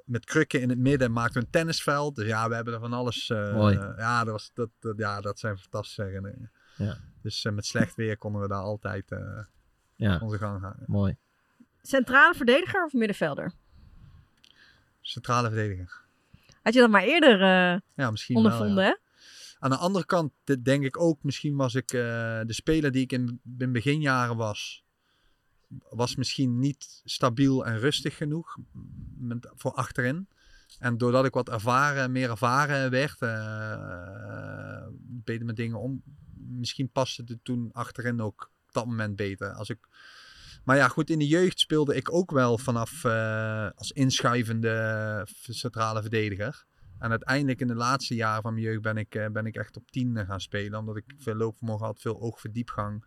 [0.06, 2.16] met krukken in het midden maakten we een tennisveld.
[2.16, 3.28] Dus ja, we hebben er van alles.
[3.30, 3.78] Mooi.
[3.98, 6.52] Ja, dat, was, dat, dat, ja, dat zijn fantastische herinneringen.
[6.78, 6.98] Ja.
[7.22, 9.12] Dus met slecht weer konden we daar altijd
[10.10, 10.20] Ja.
[10.22, 10.76] onze gang gaan.
[10.88, 11.16] Mooi.
[11.82, 13.54] Centrale verdediger of middenvelder?
[15.02, 16.02] Centrale verdediger.
[16.64, 18.90] Had je dat maar eerder eh, Ja, misschien ondervonden, wel, ja.
[18.90, 18.96] hè?
[19.60, 22.00] Aan de andere kant de- denk ik ook, misschien was ik eh,
[22.46, 24.84] de speler die ik in, in beginjaren was,
[25.90, 28.58] was misschien niet stabiel en rustig genoeg
[29.18, 30.28] met, voor achterin.
[30.80, 36.02] En doordat ik wat ervaren, meer ervaren werd, eh, beter met dingen om,
[36.38, 39.52] misschien paste het toen achterin ook dat moment beter.
[39.52, 39.88] Als ik,
[40.64, 46.02] maar ja, goed, in de jeugd speelde ik ook wel vanaf eh, als inschuivende centrale
[46.02, 46.66] verdediger.
[47.00, 49.78] En uiteindelijk in de laatste jaren van mijn jeugd ben ik, eh, ben ik echt
[49.78, 50.80] op 10 gaan spelen.
[50.80, 53.06] Omdat ik veel loopvermogen had, veel oog voor diepgang.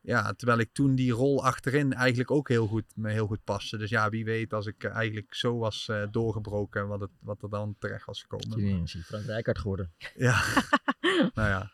[0.00, 3.76] Ja, terwijl ik toen die rol achterin eigenlijk ook heel goed, me heel goed paste.
[3.76, 7.42] Dus ja, wie weet als ik eh, eigenlijk zo was eh, doorgebroken, wat, het, wat
[7.42, 8.82] er dan terecht was gekomen.
[8.82, 9.92] Is Frank Rijkaard geworden.
[10.14, 10.42] Ja,
[11.34, 11.72] nou ja.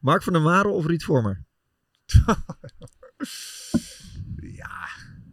[0.00, 1.44] Mark van der Marel of Ruud Vormer?
[4.60, 4.88] ja.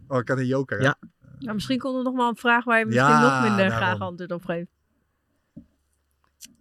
[0.08, 0.82] Oh, ik had een joker.
[0.82, 0.96] Ja.
[1.38, 3.76] Nou, misschien komt er nog wel een vraag waar je misschien Ja, nog minder daarom.
[3.76, 4.70] graag antwoord op geeft.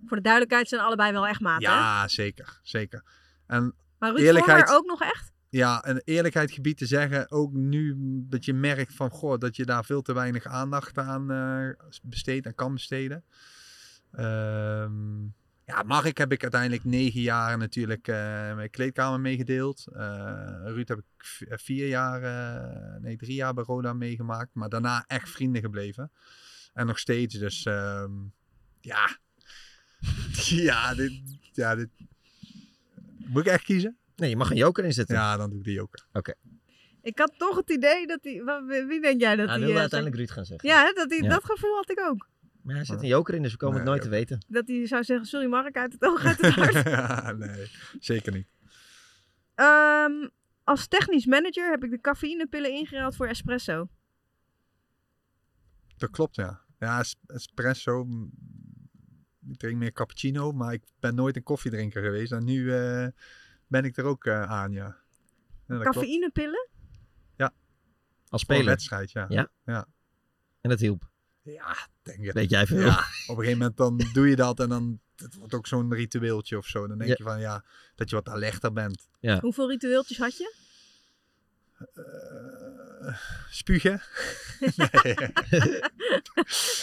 [0.05, 1.69] Voor de duidelijkheid zijn allebei wel echt maat, hè?
[1.71, 2.59] Ja, zeker.
[2.61, 3.03] Zeker.
[3.47, 5.31] En Maar Ruud eerlijkheid, ook nog echt?
[5.49, 7.95] Ja, en eerlijkheid gebied te zeggen, ook nu
[8.29, 11.67] dat je merkt van, goh, dat je daar veel te weinig aandacht aan eh,
[12.03, 13.23] besteedt en kan besteden.
[14.11, 14.91] Ehm,
[15.75, 18.15] ja, Mark heb ik uiteindelijk negen jaar natuurlijk eh,
[18.55, 19.87] mijn kleedkamer meegedeeld.
[19.93, 22.21] Eh, Ruud heb ik eh, vier jaar,
[23.01, 24.49] nee drie jaar bij Roda meegemaakt.
[24.53, 26.11] Maar daarna echt vrienden gebleven.
[26.73, 28.11] En nog steeds, dus ehm,
[28.81, 29.17] ja.
[30.69, 31.21] ja, dit,
[31.51, 31.89] ja, dit.
[33.25, 33.97] Moet ik echt kiezen?
[34.15, 35.15] Nee, je mag een joker inzetten.
[35.15, 36.05] Ja, dan doe ik de joker.
[36.13, 36.33] Oké.
[37.01, 38.41] Ik had toch het idee dat hij...
[38.43, 40.69] wa- Wie denk jij dat Hij eh, uiteindelijk Ruud gaan zeggen.
[40.69, 41.29] Ja, hè, dat, hij, Ja.
[41.29, 42.27] dat gevoel had ik ook.
[42.63, 44.45] Maar hij zit een joker in, dus we komen het nooit te weten.
[44.47, 46.73] Dat hij zou zeggen, sorry Mark, uit het oog, uit het hart.
[46.87, 48.47] ja, nee, zeker niet.
[49.55, 50.27] Ehm,
[50.63, 53.87] als technisch manager heb ik de cafeïnepillen ingeruild voor espresso.
[55.97, 56.61] Dat klopt, ja.
[56.79, 58.07] Ja, es- espresso.
[59.49, 62.31] Ik drink meer cappuccino, maar ik ben nooit een koffiedrinker geweest.
[62.31, 63.07] En nu eh,
[63.67, 64.97] ben ik er ook eh, aan, ja.
[65.67, 65.79] ja.
[65.79, 66.67] Cafeïnepillen?
[67.35, 67.45] Ja.
[67.45, 67.53] Als
[68.27, 68.65] Voor een speler?
[68.65, 69.25] wedstrijd, ja.
[69.29, 69.51] Ja?
[69.65, 69.87] ja.
[70.61, 71.11] En dat hielp?
[71.43, 72.33] Ja, denk het.
[72.33, 72.79] Weet jij veel?
[72.79, 75.93] Ja, op een gegeven moment dan doe je dat en dan het wordt ook zo'n
[75.93, 76.87] ritueeltje of zo.
[76.87, 77.15] Dan denk Ja.
[77.17, 77.63] je van ja,
[77.95, 79.07] dat je wat alerter bent.
[79.19, 79.39] Ja.
[79.39, 80.55] Hoeveel ritueeltjes had je?
[81.93, 83.17] Eh,
[83.49, 84.01] spugen?
[84.75, 85.15] nee.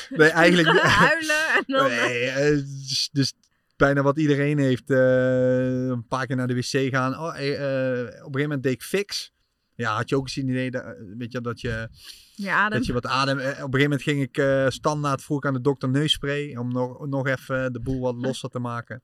[0.09, 0.81] nee, eigenlijk niet.
[0.83, 1.89] Huilen en dan...
[1.89, 3.33] Nee, eh, dus, dus
[3.77, 4.91] bijna wat iedereen heeft.
[4.91, 7.13] eh, een paar keer naar de wc gaan.
[7.19, 9.33] Oh, op een gegeven moment deed ik fix.
[9.75, 11.89] Ja, had je ook eens een idee dat, weet je, dat, je,
[12.41, 12.79] Je adem.
[12.79, 13.39] dat je wat adem...
[13.39, 16.57] eh, Op een gegeven moment ging ik eh, standaard vroeg aan de dokter neusspray.
[16.57, 19.03] Om nog, nog even de boel wat losser te maken.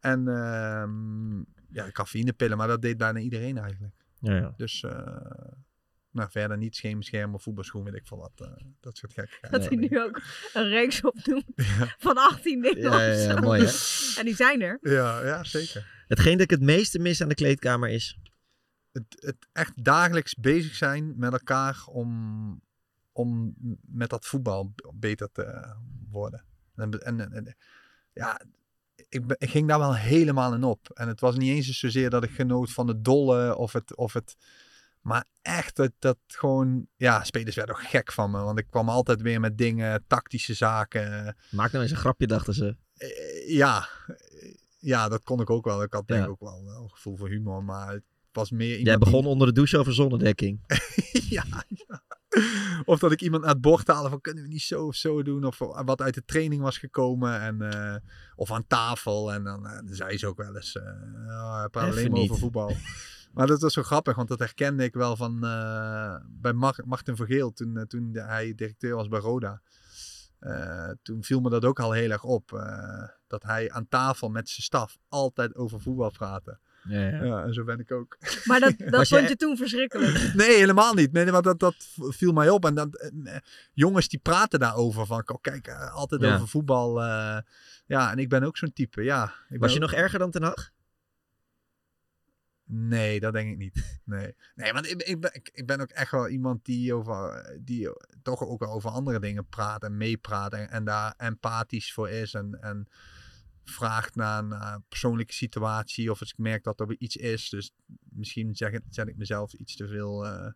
[0.00, 1.36] En ehm,
[1.70, 2.56] ja, cafeïnepillen.
[2.56, 3.94] Maar dat deed bijna iedereen eigenlijk.
[4.20, 4.54] Ja, ja.
[4.56, 5.06] Dus eh,
[6.10, 8.32] nou, verder niet schemerschermen, voetbalschoen, weet ik veel wat.
[8.36, 10.20] eh, dat soort gekke Dat hij nu ook
[10.52, 11.44] een reeks opdoet
[12.06, 13.70] van 18 dingen Ja, ja, ja, mooi, hè?
[14.18, 14.78] En die zijn er.
[14.80, 16.04] Ja, ja, zeker.
[16.08, 18.18] Hetgeen dat ik het meeste mis aan de kleedkamer is...
[18.92, 22.60] Het, het echt dagelijks bezig zijn met elkaar om,
[23.12, 23.54] om
[23.86, 25.74] met dat voetbal beter te
[26.10, 26.44] worden.
[26.74, 27.56] En, en, en-
[28.12, 28.40] ja,
[29.08, 30.90] ik, ging daar wel helemaal in op.
[30.94, 34.12] En het was niet eens zozeer dat ik genoot van het dolle of het, of
[34.12, 34.36] het
[35.00, 36.86] Maar echt, dat, dat gewoon...
[36.96, 38.40] Ja, spelers werden ook gek van me.
[38.40, 41.36] Want ik kwam altijd weer met dingen, tactische zaken.
[41.50, 42.76] Maak nou eens een grapje, dachten ze.
[42.96, 43.88] Eh, ja,
[44.78, 45.82] ja, dat kon ik ook wel.
[45.82, 46.26] Ik had denk Ja.
[46.26, 47.64] ik ook wel, wel een gevoel voor humor.
[47.64, 50.60] Maar het was meer Jij die- begon onder de douche over zonnedekking.
[51.36, 52.02] ja, ja.
[52.84, 55.22] Of dat ik iemand naar het bord haalde van kunnen we niet zo of zo
[55.22, 55.44] doen.
[55.44, 57.40] Of wat uit de training was gekomen.
[57.40, 57.96] En, eh,
[58.36, 59.32] of aan tafel.
[59.32, 60.76] En dan, eh, dan zei ze ook wel eens.
[60.76, 60.82] eh
[61.26, 62.76] ja, hij praat alleen maar over voetbal.
[63.34, 64.16] maar dat was zo grappig.
[64.16, 65.40] Want dat herkende ik wel van
[66.28, 67.52] bij Mar- Martin Vergeel.
[67.52, 69.62] Toen, toen hij directeur was bij Roda.
[71.02, 72.50] Toen viel me dat ook al heel erg op.
[73.26, 76.58] dat hij aan tafel met zijn staf altijd over voetbal praatte.
[76.88, 77.42] Ja, ja.
[77.44, 78.16] en zo ben ik ook.
[78.44, 80.30] Maar dat, dat vond je toen verschrikkelijk.
[80.34, 81.12] Nee, helemaal niet.
[81.12, 82.64] Nee, maar dat, dat viel mij op.
[82.64, 83.36] En dat, eh,
[83.72, 85.06] jongens die praten daarover.
[85.06, 86.34] Van, oh, kijk, eh, altijd Ja.
[86.34, 87.02] over voetbal.
[87.02, 87.38] eh,
[87.86, 89.02] ja, en ik ben ook zo'n type.
[89.02, 90.70] Ja, ik ben Was je ook- nog erger dan Ten Hag?
[92.64, 94.00] Nee, dat denk ik niet.
[94.04, 97.46] Nee, nee want ik, ik, ben, ik, ik ben ook echt wel iemand die, over,
[97.60, 97.88] die
[98.22, 100.52] toch ook wel over andere dingen praat en meepraat.
[100.52, 102.34] En, en daar empathisch voor is.
[102.34, 102.86] En, en
[103.64, 106.10] vraagt naar een eh, persoonlijke situatie.
[106.10, 107.48] Of als ik merk dat er weer iets is.
[107.48, 110.50] Dus misschien zeg, ik- zet ik mezelf iets te veel eh,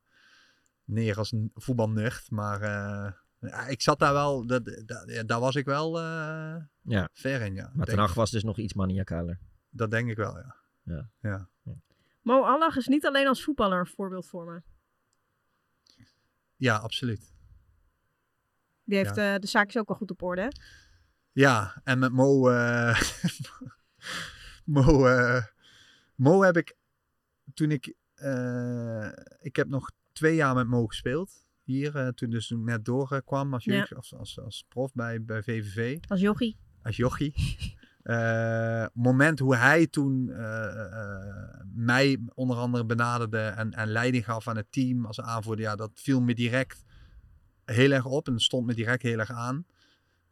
[0.85, 2.31] neer als een voetbalnucht.
[2.31, 3.13] Maar eh,
[3.51, 7.09] ja, ik zat daar wel, dat, dat, ja, daar was ik wel eh, Ja.
[7.13, 7.55] ver in.
[7.55, 9.39] Ja, Maar Ten was dus nog iets maniacaler.
[9.71, 10.57] Dat denk ik wel, ja.
[10.83, 11.11] Ja.
[11.21, 11.49] ja.
[12.23, 14.63] Mo Allah is niet alleen als voetballer een voorbeeld voor me.
[16.57, 17.35] Ja, absoluut.
[18.85, 19.35] Die heeft Ja.
[19.35, 20.41] eh, de zaakjes ook al goed op orde.
[20.43, 20.49] hè?
[21.37, 22.49] Ja, en met Mo.
[22.49, 23.01] eh,
[24.65, 25.43] Mo, eh,
[26.15, 26.77] Mo heb ik.
[27.55, 27.95] Toen ik.
[28.15, 29.09] eh,
[29.41, 31.45] ik heb nog twee jaar met Mo gespeeld.
[31.63, 33.87] Hier, toen dus toen ik net doorkwam als, Ja.
[33.97, 35.99] als, als, als prof bij, bij VVV.
[36.09, 36.57] Als jochie.
[36.83, 37.35] Als jochie.
[38.07, 40.25] Eh, moment hoe hij toen
[41.75, 45.91] mij onder andere benaderde en, en leiding gaf aan het team als aanvoerder, ja, dat
[45.95, 46.85] viel me direct
[47.65, 49.67] heel erg op en stond me direct heel erg aan.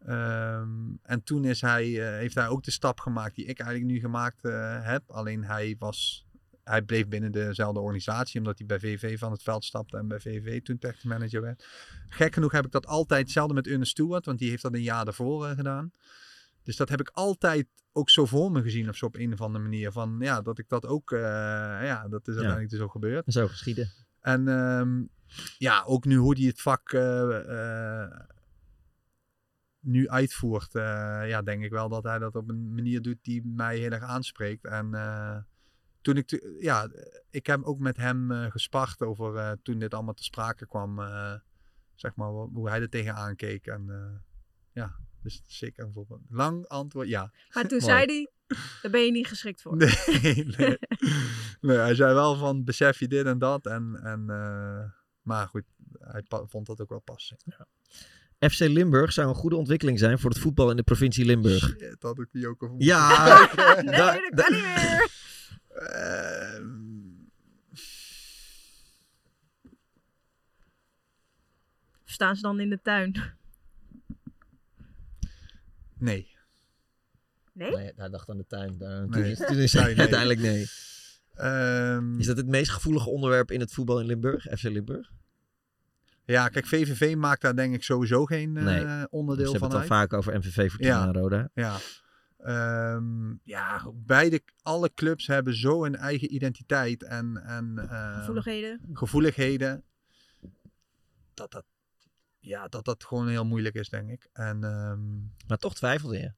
[0.04, 0.68] Ehm,
[1.02, 4.00] en toen is hij, eh, heeft hij ook de stap gemaakt die ik eigenlijk nu
[4.00, 5.10] gemaakt eh, heb.
[5.10, 6.26] Alleen hij, was,
[6.64, 10.20] hij bleef binnen dezelfde organisatie, omdat hij bij VV van het veld stapte en bij
[10.20, 11.66] VV toen technisch manager werd.
[12.08, 14.82] Gek genoeg heb ik dat altijd hetzelfde met Ernest Stewart, want die heeft dat een
[14.82, 15.92] jaar daarvoor eh, gedaan.
[16.62, 19.40] Dus dat heb ik altijd ook zo voor me gezien of zo op een of
[19.40, 19.92] andere manier.
[19.92, 23.32] Van ja, dat ik dat ook, ja, dat is uiteindelijk dus ook gebeurd.
[23.32, 23.90] Zo geschieden.
[24.20, 25.02] En ehm,
[25.58, 26.92] ja, ook nu hoe die het vak
[29.84, 30.82] nu uitvoert, eh,
[31.26, 34.02] ja, denk ik wel dat hij dat op een manier doet die mij heel erg
[34.02, 34.64] aanspreekt.
[34.64, 35.36] En eh,
[36.00, 36.88] toen ik, ja,
[37.30, 40.98] ik heb ook met hem eh, gespart over eh, toen dit allemaal te sprake kwam,
[40.98, 41.34] eh,
[41.94, 43.66] zeg maar, hoe hij er tegenaan keek.
[43.66, 44.20] En eh,
[44.72, 46.20] ja, dus zeker een voorbeeld.
[46.28, 47.32] Lang antwoord, ja.
[47.52, 48.30] Maar toen zei hij,
[48.82, 49.76] daar ben je niet geschikt voor.
[49.76, 50.78] Nee, nee.
[51.60, 53.66] nee, hij zei wel van besef je dit en dat.
[53.66, 54.90] En, en, eh,
[55.22, 55.64] maar goed,
[55.98, 57.36] hij vond dat ook wel passen.
[58.50, 61.58] FC Limburg zou een goede ontwikkeling zijn voor het voetbal in de provincie Limburg.
[61.68, 63.38] Shit, had ik die ook al Ja,
[63.82, 65.08] Nee, da- dat kan niet meer.
[65.68, 66.72] Ehm,
[72.04, 73.14] Staan ze dan in de tuin?
[75.98, 76.32] nee.
[77.52, 77.70] Nee?
[77.70, 78.78] Nee, hij dacht aan de tuin.
[78.78, 79.30] Daar, toen Nee.
[79.30, 80.00] is, toen is hij Nee, nee.
[80.00, 80.66] uiteindelijk nee.
[81.34, 84.42] Ehm, Is dat het meest gevoelige onderwerp in het voetbal in Limburg?
[84.58, 85.10] FC Limburg?
[86.24, 89.08] Ja, kijk, VVV maakt daar denk ik sowieso geen eh, Nee.
[89.10, 90.08] onderdeel Ze hebben van het dan uit.
[90.10, 91.50] vaak over MVV Fortuna en Roda.
[91.54, 91.76] Ja.
[92.38, 98.80] Ehm, ja, beide, alle clubs hebben zo een eigen identiteit en, en eh, Gevoeligheden.
[98.92, 99.84] gevoeligheden.
[101.34, 101.64] Dat dat,
[102.38, 104.28] ja, dat dat gewoon heel moeilijk is, denk ik.
[104.32, 105.16] En, ehm,
[105.46, 106.32] Maar toch twijfelde je.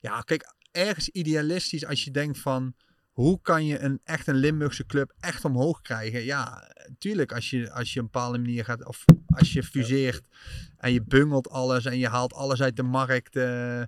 [0.00, 2.74] ja, kijk, ergens idealistisch als je denkt van...
[3.18, 6.24] Hoe kan je een echt een Limburgse club echt omhoog krijgen?
[6.24, 8.84] Ja, tuurlijk als je, als je een bepaalde manier gaat...
[8.84, 10.28] Of als je fuseert
[10.76, 13.36] en je bungelt alles en je haalt alles uit de markt...
[13.36, 13.82] eh,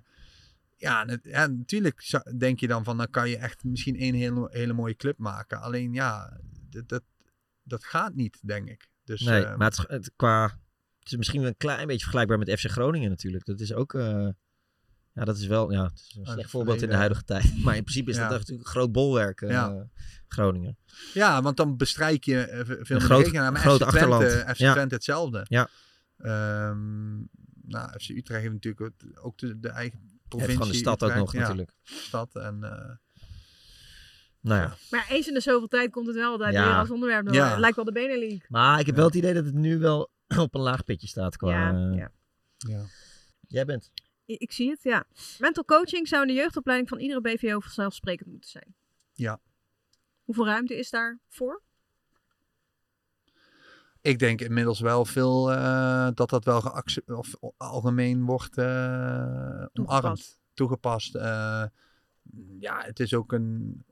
[0.77, 1.03] ja,
[1.47, 2.97] natuurlijk denk je dan van...
[2.97, 5.61] Dan kan je echt misschien één hele, hele mooie club maken.
[5.61, 7.03] Alleen ja, dat, dat,
[7.63, 8.89] dat gaat niet, denk ik.
[9.03, 10.43] Dus, nee, eh, maar het, het, qua,
[10.99, 13.45] het is misschien wel een klein beetje vergelijkbaar met FC Groningen natuurlijk.
[13.45, 13.93] Dat is ook...
[13.93, 14.27] eh,
[15.13, 17.53] ja, dat is wel ja, het is een Oh, slecht voorbeeld in de huidige tijd.
[17.63, 18.27] Maar in principe is Ja.
[18.27, 19.87] dat natuurlijk een groot bolwerk, eh, Ja.
[20.27, 20.77] Groningen.
[21.13, 23.31] Ja, want dan bestrijk je eh, ve- veel Een meer groot-.
[23.33, 24.49] Maar groot FC Twente, achterland.
[24.55, 24.71] FC Ja.
[24.73, 25.45] Twente hetzelfde.
[25.49, 25.69] Ja.
[26.17, 27.15] Ehm,
[27.61, 28.91] nou, FC Utrecht heeft natuurlijk
[29.21, 30.57] ook- de, de eigen provincie.
[30.57, 31.71] gewoon de stad ook nog Ja, natuurlijk.
[31.83, 32.63] Stad en...
[32.63, 32.95] eh,
[34.41, 34.75] Nou ja.
[34.89, 36.65] Maar eens in de zoveel tijd komt het wel altijd Ja.
[36.67, 37.25] weer als onderwerp.
[37.25, 37.33] door.
[37.35, 37.49] Ja.
[37.49, 38.45] Het lijkt wel de Benelink.
[38.49, 41.37] Maar ik heb wel het idee dat het nu wel op een laag pitje staat
[41.37, 41.49] qua...
[41.71, 42.11] Ja, ja.
[42.57, 42.81] Ja.
[43.47, 43.91] Jij bent.
[44.37, 45.05] Ik zie het, ja.
[45.39, 48.75] Mental coaching zou in de jeugdopleiding van iedere BVO vanzelfsprekend moeten zijn.
[49.13, 49.39] Ja.
[50.23, 51.61] Hoeveel ruimte is daar voor?
[54.01, 60.39] ik denk inmiddels wel veel eh, dat dat wel geacce- of algemeen wordt eh, omarmd,
[60.53, 61.15] toegepast.
[61.15, 61.63] Eh,
[62.59, 63.85] ja, het is ook een,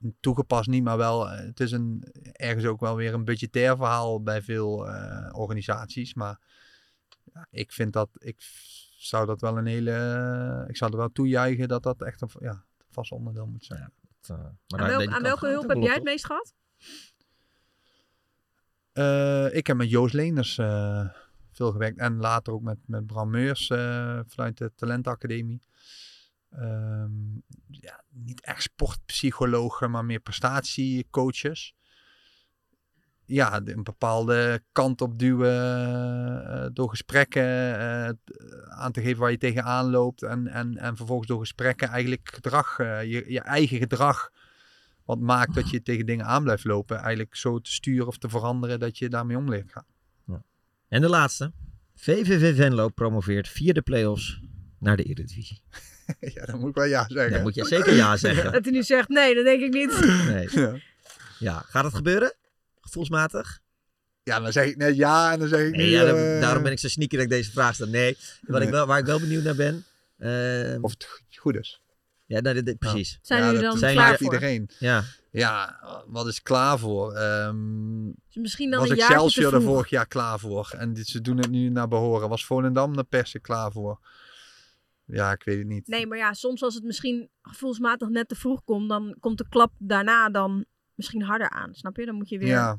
[0.00, 2.02] een toegepast niet, maar wel, het is een,
[2.32, 4.70] ergens ook wel weer een budgetair verhaal bij veel
[5.32, 6.14] organisaties.
[6.14, 6.40] Maar
[7.32, 8.40] ja, ik vind dat, ik
[8.98, 12.64] zou dat wel een hele, ik zou er wel toejuichen dat dat echt een ja,
[12.90, 13.92] vast onderdeel moet zijn.
[14.80, 16.54] Aan, welk- aan welke hulp heb jij het meest gehad?
[18.92, 21.08] Eh, ik heb met Joost Leenders eh,
[21.52, 21.98] veel gewerkt.
[21.98, 25.62] En later ook met, met Bram Meurs eh, vanuit de Talentacademie.
[26.50, 27.34] Ehm,
[27.70, 31.74] ja, niet echt sportpsychologen, maar meer prestatiecoaches.
[33.30, 35.50] Ja, een bepaalde kant op duwen
[36.46, 38.08] eh, door gesprekken eh,
[38.68, 40.22] aan te geven waar je tegenaan loopt.
[40.22, 44.30] En, en, en vervolgens door gesprekken eigenlijk gedrag, eh, je, je eigen gedrag
[45.04, 46.96] wat maakt dat je tegen dingen aan blijft lopen.
[46.98, 49.86] Eigenlijk zo te sturen of te veranderen dat je daarmee om leert gaan.
[50.88, 51.52] En de laatste.
[51.94, 54.40] VVV Venlo promoveert via de play-offs
[54.78, 55.62] naar de Eredivisie.
[56.34, 57.32] ja, dan moet ik wel ja zeggen.
[57.32, 58.52] Dan moet je zeker ja zeggen.
[58.52, 60.00] Dat hij nu zegt, nee, dat denk ik niet.
[60.26, 60.76] Nee.
[61.38, 61.58] Ja.
[61.66, 62.34] gaat het gebeuren?
[62.88, 63.60] Gevoelsmatig?
[64.22, 65.92] Ja, dan zeg ik net ja en dan zeg ik Nee, nu...
[65.92, 67.86] ja, dan- eh, daarom ben ik zo sneaky dat ik deze vraag stel.
[67.86, 68.66] Nee, wat Nee.
[68.68, 69.84] Ik wel, waar ik wel benieuwd naar ben.
[70.18, 71.06] ehm, of het
[71.38, 71.82] goed is.
[72.26, 73.18] Ja, nou, dit- dit- precies.
[73.22, 74.70] Zijn ja, jullie dan zijn klaar voor iedereen.
[74.78, 75.04] Ja.
[75.30, 77.12] Ja, wat is klaar voor?
[77.14, 80.70] Ehm, Dus misschien dan was een Excelsior er vorig jaar klaar voor?
[80.78, 82.28] En dit, ze doen het nu naar behoren.
[82.28, 84.00] Was Volendam er per se klaar voor?
[85.04, 85.86] Ja, ik weet het niet.
[85.86, 89.48] Nee, maar ja, soms als het misschien gevoelsmatig net te vroeg komt, dan komt de
[89.48, 90.64] klap daarna dan
[90.98, 91.74] misschien harder aan.
[91.74, 92.06] Snap je?
[92.06, 92.48] Dan moet je weer...
[92.48, 92.78] Ja.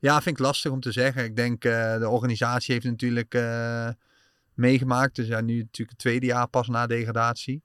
[0.00, 1.24] ja, vind ik lastig om te zeggen.
[1.24, 3.88] Ik denk, eh, de organisatie heeft natuurlijk eh,
[4.54, 5.16] meegemaakt.
[5.16, 7.62] Dus ja, nu natuurlijk het tweede jaar pas na degradatie.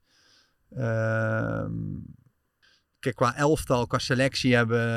[0.70, 1.72] Ehm,
[2.98, 4.92] kijk, qua elftal, qua selectie hebben,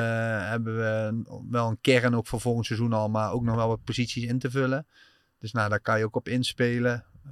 [0.48, 3.10] hebben we wel een kern ook voor volgend seizoen al.
[3.10, 4.88] Maar ook nog wel wat posities in te vullen.
[5.40, 7.06] Dus nou, daar kan je ook op inspelen.
[7.26, 7.32] Eh,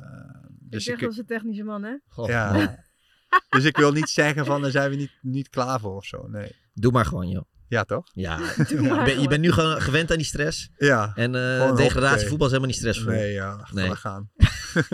[0.66, 1.96] Ik dus zeg ik, dat is een technische man, hè?
[2.26, 2.78] ja.
[3.50, 6.28] dus ik wil niet zeggen van, daar zijn we niet, niet klaar voor of zo.
[6.28, 6.56] Nee.
[6.74, 7.44] Doe maar gewoon, joh.
[7.68, 8.04] Ja, toch?
[8.14, 9.28] Ja, je, bent- je gewoon.
[9.28, 10.70] bent nu gewoon gewend aan die stress.
[10.78, 11.12] Ja.
[11.16, 13.12] En eh Gewoon degradatie voetbal is helemaal niet stressvol.
[13.12, 13.68] Nee, ja.
[13.72, 13.86] Nee.
[13.88, 13.96] Nee.
[13.96, 14.30] gaan.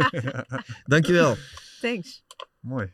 [0.86, 1.38] Dankjewel.
[1.82, 2.24] Thanks.
[2.60, 2.94] Mooi.